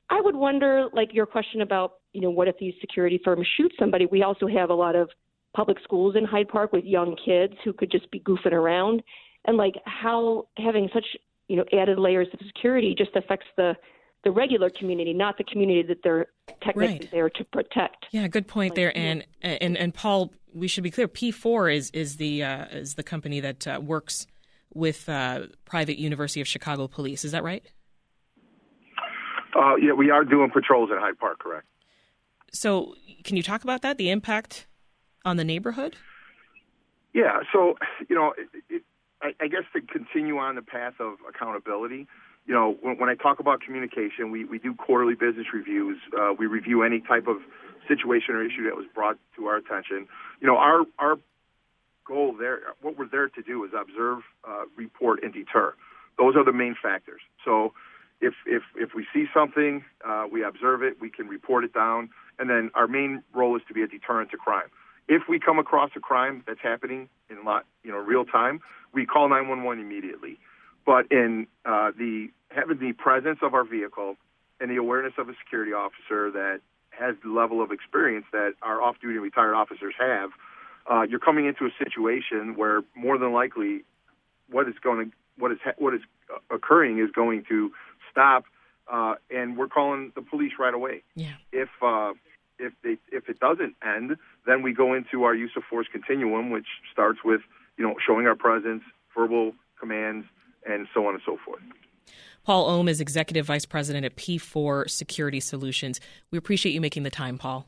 I 0.09 0.19
would 0.21 0.35
wonder, 0.35 0.87
like 0.91 1.13
your 1.13 1.25
question 1.25 1.61
about, 1.61 1.93
you 2.13 2.21
know, 2.21 2.31
what 2.31 2.47
if 2.47 2.57
these 2.59 2.73
security 2.81 3.19
firms 3.23 3.47
shoot 3.57 3.71
somebody? 3.79 4.07
We 4.07 4.23
also 4.23 4.47
have 4.47 4.69
a 4.69 4.73
lot 4.73 4.95
of 4.95 5.09
public 5.55 5.77
schools 5.83 6.15
in 6.15 6.25
Hyde 6.25 6.47
Park 6.47 6.73
with 6.73 6.83
young 6.83 7.15
kids 7.23 7.53
who 7.63 7.73
could 7.73 7.91
just 7.91 8.09
be 8.11 8.19
goofing 8.21 8.53
around 8.53 9.03
and 9.45 9.57
like 9.57 9.75
how 9.85 10.47
having 10.57 10.89
such 10.93 11.05
you 11.47 11.55
know 11.55 11.65
added 11.73 11.99
layers 11.99 12.27
of 12.33 12.39
security 12.47 12.95
just 12.97 13.15
affects 13.15 13.47
the 13.57 13.75
the 14.23 14.31
regular 14.31 14.69
community, 14.69 15.13
not 15.13 15.37
the 15.37 15.43
community 15.43 15.81
that 15.81 16.03
they're 16.03 16.27
technically 16.61 16.99
right. 16.99 17.11
there 17.11 17.29
to 17.29 17.43
protect. 17.45 18.05
Yeah, 18.11 18.27
good 18.27 18.47
point 18.47 18.71
like, 18.71 18.75
there. 18.75 18.97
And 18.97 19.25
and 19.41 19.77
and 19.77 19.93
Paul, 19.93 20.31
we 20.53 20.67
should 20.67 20.83
be 20.83 20.91
clear. 20.91 21.07
P 21.07 21.31
four 21.31 21.69
is 21.69 21.89
is 21.91 22.17
the 22.17 22.43
uh, 22.43 22.65
is 22.65 22.95
the 22.95 23.03
company 23.03 23.39
that 23.39 23.67
uh, 23.67 23.79
works 23.81 24.27
with 24.73 25.09
uh, 25.09 25.47
private 25.65 25.97
University 25.97 26.41
of 26.41 26.47
Chicago 26.47 26.87
police. 26.87 27.25
Is 27.25 27.31
that 27.31 27.43
right? 27.43 27.63
Uh, 29.55 29.75
yeah, 29.75 29.91
we 29.91 30.09
are 30.09 30.23
doing 30.23 30.49
patrols 30.49 30.89
in 30.91 30.97
Hyde 30.97 31.19
Park. 31.19 31.39
Correct. 31.39 31.65
So, 32.53 32.95
can 33.23 33.37
you 33.37 33.43
talk 33.43 33.63
about 33.63 33.81
that? 33.81 33.97
The 33.97 34.09
impact 34.09 34.67
on 35.25 35.37
the 35.37 35.43
neighborhood? 35.43 35.97
Yeah. 37.13 37.39
So, 37.51 37.75
you 38.09 38.15
know, 38.15 38.33
it, 38.37 38.63
it, 38.69 38.83
I, 39.21 39.33
I 39.39 39.47
guess 39.47 39.63
to 39.73 39.81
continue 39.81 40.37
on 40.37 40.55
the 40.55 40.61
path 40.61 40.93
of 40.99 41.15
accountability, 41.27 42.07
you 42.45 42.53
know, 42.53 42.77
when, 42.81 42.97
when 42.97 43.09
I 43.09 43.15
talk 43.15 43.39
about 43.39 43.61
communication, 43.61 44.31
we, 44.31 44.45
we 44.45 44.57
do 44.57 44.73
quarterly 44.73 45.15
business 45.15 45.47
reviews. 45.53 45.97
Uh, 46.17 46.33
we 46.37 46.47
review 46.47 46.83
any 46.83 46.99
type 46.99 47.27
of 47.27 47.37
situation 47.87 48.35
or 48.35 48.43
issue 48.43 48.63
that 48.65 48.75
was 48.75 48.85
brought 48.93 49.17
to 49.35 49.45
our 49.45 49.57
attention. 49.57 50.07
You 50.39 50.47
know, 50.47 50.57
our 50.57 50.85
our 50.99 51.17
goal 52.05 52.35
there, 52.37 52.59
what 52.81 52.97
we're 52.97 53.07
there 53.07 53.29
to 53.29 53.41
do 53.41 53.63
is 53.63 53.71
observe, 53.79 54.19
uh, 54.47 54.63
report, 54.75 55.23
and 55.23 55.33
deter. 55.33 55.73
Those 56.17 56.35
are 56.35 56.43
the 56.43 56.53
main 56.53 56.75
factors. 56.81 57.21
So, 57.45 57.73
if 58.19 58.33
if 58.45 58.63
if 58.75 58.93
we 58.95 59.05
see 59.13 59.25
something, 59.33 59.83
uh, 60.05 60.25
we 60.31 60.43
observe 60.43 60.83
it, 60.83 60.99
we 60.99 61.09
can 61.09 61.27
report 61.27 61.63
it 61.63 61.73
down, 61.73 62.09
and 62.39 62.49
then 62.49 62.71
our 62.75 62.87
main 62.87 63.23
role 63.33 63.55
is 63.55 63.61
to 63.67 63.73
be 63.73 63.81
a 63.81 63.87
deterrent 63.87 64.31
to 64.31 64.37
crime. 64.37 64.69
If 65.07 65.23
we 65.27 65.39
come 65.39 65.59
across 65.59 65.91
a 65.95 65.99
crime 65.99 66.43
that's 66.47 66.61
happening 66.61 67.09
in 67.29 67.43
lot, 67.43 67.65
you 67.83 67.91
know, 67.91 67.97
real 67.97 68.25
time, 68.25 68.61
we 68.93 69.05
call 69.05 69.29
911 69.29 69.83
immediately. 69.83 70.37
But 70.85 71.11
in 71.11 71.47
uh, 71.65 71.91
the 71.97 72.29
having 72.49 72.79
the 72.79 72.93
presence 72.93 73.39
of 73.41 73.53
our 73.53 73.63
vehicle 73.63 74.15
and 74.59 74.69
the 74.69 74.77
awareness 74.77 75.13
of 75.17 75.29
a 75.29 75.33
security 75.43 75.73
officer 75.73 76.31
that 76.31 76.59
has 76.89 77.15
the 77.23 77.29
level 77.29 77.61
of 77.61 77.71
experience 77.71 78.25
that 78.31 78.53
our 78.61 78.81
off-duty 78.81 79.17
retired 79.17 79.55
officers 79.55 79.93
have, 79.97 80.31
uh, 80.89 81.01
you're 81.03 81.19
coming 81.19 81.45
into 81.45 81.65
a 81.65 81.71
situation 81.77 82.55
where 82.55 82.81
more 82.95 83.17
than 83.17 83.31
likely, 83.31 83.83
what 84.49 84.67
is 84.67 84.75
going 84.83 85.09
to 85.09 85.15
what 85.37 85.51
is 85.51 85.57
what 85.77 85.93
is 85.93 86.01
occurring 86.49 86.99
is 86.99 87.09
going 87.11 87.43
to 87.47 87.71
stop, 88.11 88.45
uh, 88.91 89.15
and 89.29 89.57
we're 89.57 89.67
calling 89.67 90.11
the 90.15 90.21
police 90.21 90.53
right 90.59 90.73
away. 90.73 91.03
Yeah. 91.15 91.33
If 91.51 91.69
uh, 91.81 92.13
if 92.61 92.73
they, 92.83 92.97
if 93.11 93.27
it 93.27 93.39
doesn't 93.39 93.75
end, 93.83 94.17
then 94.45 94.61
we 94.61 94.73
go 94.73 94.93
into 94.93 95.23
our 95.23 95.35
use 95.35 95.51
of 95.57 95.63
force 95.69 95.87
continuum, 95.91 96.49
which 96.51 96.67
starts 96.91 97.19
with 97.25 97.41
you 97.77 97.85
know 97.85 97.95
showing 98.05 98.27
our 98.27 98.35
presence, 98.35 98.83
verbal 99.15 99.53
commands, 99.79 100.25
and 100.67 100.87
so 100.93 101.07
on 101.07 101.15
and 101.15 101.23
so 101.25 101.37
forth. 101.43 101.61
Paul 102.43 102.67
Ohm 102.67 102.87
is 102.87 103.01
Executive 103.01 103.45
Vice 103.45 103.65
President 103.65 104.05
at 104.05 104.15
P4 104.15 104.89
Security 104.89 105.39
Solutions. 105.39 105.99
We 106.31 106.37
appreciate 106.37 106.73
you 106.73 106.81
making 106.81 107.03
the 107.03 107.11
time, 107.11 107.37
Paul. 107.37 107.67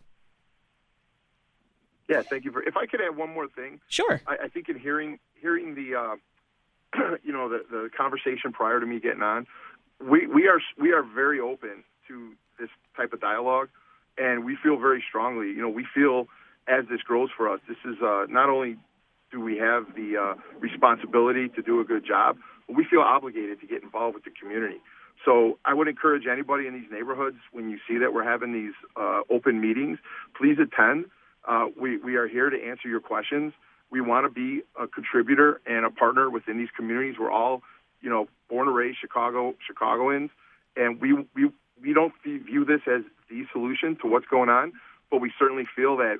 Yeah, 2.09 2.21
thank 2.21 2.43
you. 2.43 2.51
For, 2.51 2.61
if 2.63 2.75
I 2.75 2.85
could 2.85 2.99
add 3.01 3.15
one 3.15 3.33
more 3.33 3.47
thing, 3.47 3.79
sure. 3.87 4.21
I, 4.27 4.45
I 4.45 4.47
think 4.47 4.69
in 4.69 4.77
hearing 4.77 5.19
hearing 5.39 5.75
the 5.75 5.95
uh, 5.95 7.15
you 7.23 7.31
know 7.33 7.49
the, 7.49 7.63
the 7.69 7.89
conversation 7.95 8.51
prior 8.51 8.79
to 8.79 8.85
me 8.85 8.99
getting 8.99 9.21
on, 9.23 9.47
we, 10.01 10.27
we 10.27 10.47
are 10.47 10.59
we 10.79 10.91
are 10.91 11.03
very 11.03 11.39
open 11.39 11.83
to 12.07 12.33
this 12.59 12.69
type 12.95 13.13
of 13.13 13.21
dialogue, 13.21 13.69
and 14.17 14.45
we 14.45 14.57
feel 14.61 14.77
very 14.77 15.03
strongly. 15.07 15.47
You 15.47 15.61
know, 15.61 15.69
we 15.69 15.85
feel 15.93 16.27
as 16.67 16.85
this 16.89 17.01
grows 17.01 17.29
for 17.35 17.51
us, 17.51 17.59
this 17.67 17.77
is 17.85 18.01
uh, 18.01 18.25
not 18.29 18.49
only 18.49 18.77
do 19.31 19.41
we 19.41 19.57
have 19.57 19.95
the 19.95 20.17
uh, 20.17 20.35
responsibility 20.59 21.49
to 21.49 21.61
do 21.61 21.81
a 21.81 21.83
good 21.83 22.05
job, 22.05 22.37
but 22.67 22.77
we 22.77 22.85
feel 22.89 23.01
obligated 23.01 23.59
to 23.61 23.67
get 23.67 23.83
involved 23.83 24.15
with 24.15 24.23
the 24.23 24.31
community. 24.31 24.79
So 25.25 25.57
I 25.65 25.73
would 25.73 25.87
encourage 25.87 26.23
anybody 26.31 26.67
in 26.67 26.73
these 26.73 26.89
neighborhoods 26.91 27.37
when 27.51 27.69
you 27.69 27.79
see 27.87 27.97
that 27.97 28.13
we're 28.13 28.23
having 28.23 28.53
these 28.53 28.73
uh, 28.95 29.21
open 29.29 29.59
meetings, 29.61 29.99
please 30.37 30.57
attend. 30.59 31.05
Uh, 31.47 31.67
we 31.79 31.97
we 31.97 32.15
are 32.15 32.27
here 32.27 32.49
to 32.49 32.57
answer 32.57 32.87
your 32.87 32.99
questions. 32.99 33.53
We 33.91 34.01
want 34.01 34.25
to 34.25 34.29
be 34.29 34.63
a 34.79 34.87
contributor 34.87 35.61
and 35.65 35.85
a 35.85 35.91
partner 35.91 36.29
within 36.29 36.57
these 36.57 36.69
communities. 36.75 37.15
We're 37.19 37.31
all, 37.31 37.61
you 38.01 38.09
know, 38.09 38.27
born 38.49 38.67
and 38.67 38.75
raised 38.75 38.97
Chicago 38.99 39.55
Chicagoans, 39.65 40.31
and 40.75 40.99
we 41.01 41.13
we 41.35 41.51
we 41.81 41.93
don't 41.93 42.13
view 42.23 42.65
this 42.65 42.81
as 42.87 43.03
the 43.29 43.43
solution 43.51 43.97
to 44.01 44.07
what's 44.07 44.27
going 44.27 44.49
on, 44.49 44.73
but 45.09 45.21
we 45.21 45.31
certainly 45.37 45.65
feel 45.75 45.97
that 45.97 46.17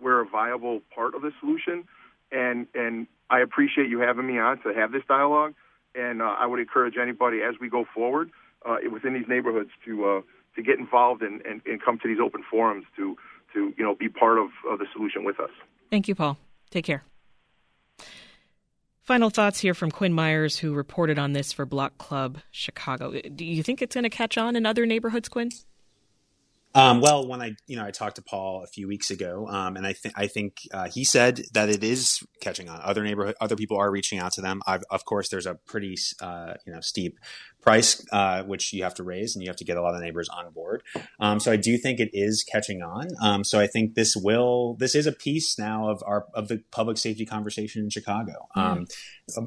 we're 0.00 0.20
a 0.20 0.26
viable 0.26 0.80
part 0.94 1.14
of 1.14 1.22
the 1.22 1.32
solution 1.40 1.84
and 2.32 2.66
and 2.74 3.06
I 3.28 3.40
appreciate 3.40 3.88
you 3.88 4.00
having 4.00 4.26
me 4.26 4.38
on 4.38 4.60
to 4.62 4.72
have 4.74 4.92
this 4.92 5.02
dialogue. 5.08 5.54
And 5.94 6.22
uh, 6.22 6.36
I 6.38 6.46
would 6.46 6.60
encourage 6.60 6.94
anybody 7.00 7.38
as 7.42 7.56
we 7.60 7.68
go 7.68 7.84
forward 7.92 8.30
uh, 8.64 8.76
within 8.92 9.14
these 9.14 9.26
neighborhoods 9.28 9.70
to 9.84 10.04
uh, 10.04 10.20
to 10.56 10.62
get 10.62 10.78
involved 10.78 11.22
and, 11.22 11.40
and, 11.42 11.60
and, 11.66 11.82
come 11.82 11.98
to 12.00 12.08
these 12.08 12.18
open 12.22 12.42
forums 12.48 12.84
to 12.96 13.16
to 13.54 13.72
you 13.76 13.84
know 13.84 13.94
be 13.94 14.08
part 14.08 14.38
of, 14.38 14.50
of 14.68 14.78
the 14.78 14.86
solution 14.92 15.24
with 15.24 15.40
us. 15.40 15.50
Thank 15.90 16.06
you, 16.06 16.14
Paul. 16.14 16.38
Take 16.70 16.84
care. 16.84 17.02
Final 19.10 19.28
thoughts 19.28 19.58
here 19.58 19.74
from 19.74 19.90
Quinn 19.90 20.12
Myers, 20.12 20.56
who 20.56 20.72
reported 20.72 21.18
on 21.18 21.32
this 21.32 21.52
for 21.52 21.66
Block 21.66 21.98
Club 21.98 22.38
Chicago. 22.52 23.10
Do 23.10 23.44
you 23.44 23.60
think 23.64 23.82
it's 23.82 23.96
going 23.96 24.04
to 24.04 24.08
catch 24.08 24.38
on 24.38 24.54
in 24.54 24.64
other 24.64 24.86
neighborhoods, 24.86 25.28
Quinn? 25.28 25.50
Um, 26.76 27.00
well, 27.00 27.26
when 27.26 27.42
I, 27.42 27.56
you 27.66 27.74
know, 27.74 27.84
I 27.84 27.90
talked 27.90 28.16
to 28.16 28.22
Paul 28.22 28.62
a 28.62 28.68
few 28.68 28.86
weeks 28.86 29.10
ago, 29.10 29.48
um, 29.48 29.76
and 29.76 29.84
I 29.84 29.94
think 29.94 30.14
I 30.16 30.28
think 30.28 30.58
uh, 30.72 30.88
he 30.88 31.04
said 31.04 31.42
that 31.54 31.68
it 31.68 31.82
is 31.82 32.20
catching 32.40 32.68
on. 32.68 32.80
Other 32.84 33.02
neighborhood, 33.02 33.34
other 33.40 33.56
people 33.56 33.78
are 33.78 33.90
reaching 33.90 34.20
out 34.20 34.30
to 34.34 34.42
them. 34.42 34.62
I've, 34.64 34.84
of 34.92 35.04
course, 35.04 35.28
there's 35.28 35.46
a 35.46 35.56
pretty, 35.56 35.96
uh, 36.22 36.54
you 36.64 36.72
know, 36.72 36.80
steep 36.80 37.18
price, 37.60 38.04
uh, 38.12 38.42
which 38.44 38.72
you 38.72 38.82
have 38.82 38.94
to 38.94 39.02
raise, 39.02 39.34
and 39.34 39.42
you 39.42 39.48
have 39.48 39.56
to 39.56 39.64
get 39.64 39.76
a 39.76 39.82
lot 39.82 39.94
of 39.94 40.00
neighbors 40.00 40.28
on 40.28 40.50
board. 40.52 40.82
Um, 41.18 41.40
so 41.40 41.52
I 41.52 41.56
do 41.56 41.76
think 41.76 42.00
it 42.00 42.10
is 42.12 42.42
catching 42.42 42.82
on. 42.82 43.08
Um, 43.22 43.44
so 43.44 43.60
I 43.60 43.66
think 43.66 43.94
this 43.94 44.16
will, 44.16 44.76
this 44.78 44.94
is 44.94 45.06
a 45.06 45.12
piece 45.12 45.58
now 45.58 45.90
of 45.90 46.02
our 46.06 46.26
of 46.34 46.48
the 46.48 46.62
public 46.70 46.98
safety 46.98 47.26
conversation 47.26 47.84
in 47.84 47.90
Chicago. 47.90 48.48
Mm. 48.56 48.90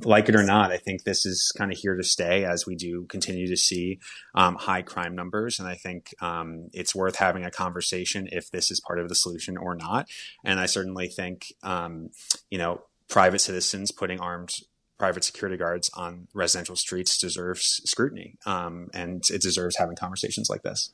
Like 0.05 0.29
it 0.29 0.35
or 0.35 0.43
not, 0.43 0.71
I 0.71 0.77
think 0.77 1.03
this 1.03 1.25
is 1.25 1.51
kind 1.57 1.71
of 1.71 1.77
here 1.77 1.95
to 1.95 2.03
stay 2.03 2.45
as 2.45 2.65
we 2.65 2.75
do 2.75 3.05
continue 3.05 3.47
to 3.47 3.57
see 3.57 3.99
um, 4.35 4.55
high 4.55 4.81
crime 4.81 5.15
numbers, 5.15 5.59
and 5.59 5.67
I 5.67 5.75
think 5.75 6.13
um, 6.21 6.69
it's 6.73 6.95
worth 6.95 7.17
having 7.17 7.43
a 7.43 7.51
conversation 7.51 8.29
if 8.31 8.49
this 8.51 8.71
is 8.71 8.79
part 8.79 8.99
of 8.99 9.09
the 9.09 9.15
solution 9.15 9.57
or 9.57 9.75
not. 9.75 10.07
And 10.43 10.59
I 10.59 10.67
certainly 10.67 11.07
think, 11.07 11.53
you 11.63 12.57
know, 12.57 12.81
private 13.09 13.39
citizens 13.39 13.91
putting 13.91 14.19
armed 14.19 14.51
private 14.97 15.23
security 15.23 15.57
guards 15.57 15.89
on 15.93 16.27
residential 16.33 16.75
streets 16.75 17.17
deserves 17.17 17.81
scrutiny, 17.85 18.37
um, 18.45 18.89
and 18.93 19.23
it 19.29 19.41
deserves 19.41 19.77
having 19.77 19.95
conversations 19.95 20.49
like 20.49 20.63
this. 20.63 20.93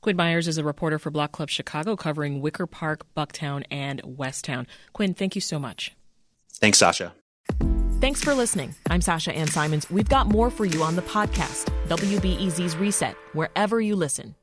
Quinn 0.00 0.16
Myers 0.16 0.48
is 0.48 0.58
a 0.58 0.64
reporter 0.64 0.98
for 0.98 1.10
Block 1.10 1.32
Club 1.32 1.48
Chicago 1.48 1.96
covering 1.96 2.40
Wicker 2.40 2.66
Park, 2.66 3.06
Bucktown, 3.16 3.64
and 3.70 4.00
West 4.04 4.44
Town. 4.44 4.66
Quinn, 4.92 5.14
thank 5.14 5.34
you 5.34 5.40
so 5.40 5.58
much. 5.58 5.92
Thanks, 6.54 6.78
Sasha. 6.78 7.14
Thanks 8.00 8.22
for 8.22 8.34
listening. 8.34 8.74
I'm 8.90 9.00
Sasha 9.00 9.32
Ann 9.32 9.46
Simons. 9.46 9.88
We've 9.88 10.08
got 10.08 10.26
more 10.26 10.50
for 10.50 10.64
you 10.64 10.82
on 10.82 10.96
the 10.96 11.02
podcast, 11.02 11.72
WBEZ's 11.86 12.76
Reset, 12.76 13.14
wherever 13.32 13.80
you 13.80 13.94
listen. 13.94 14.34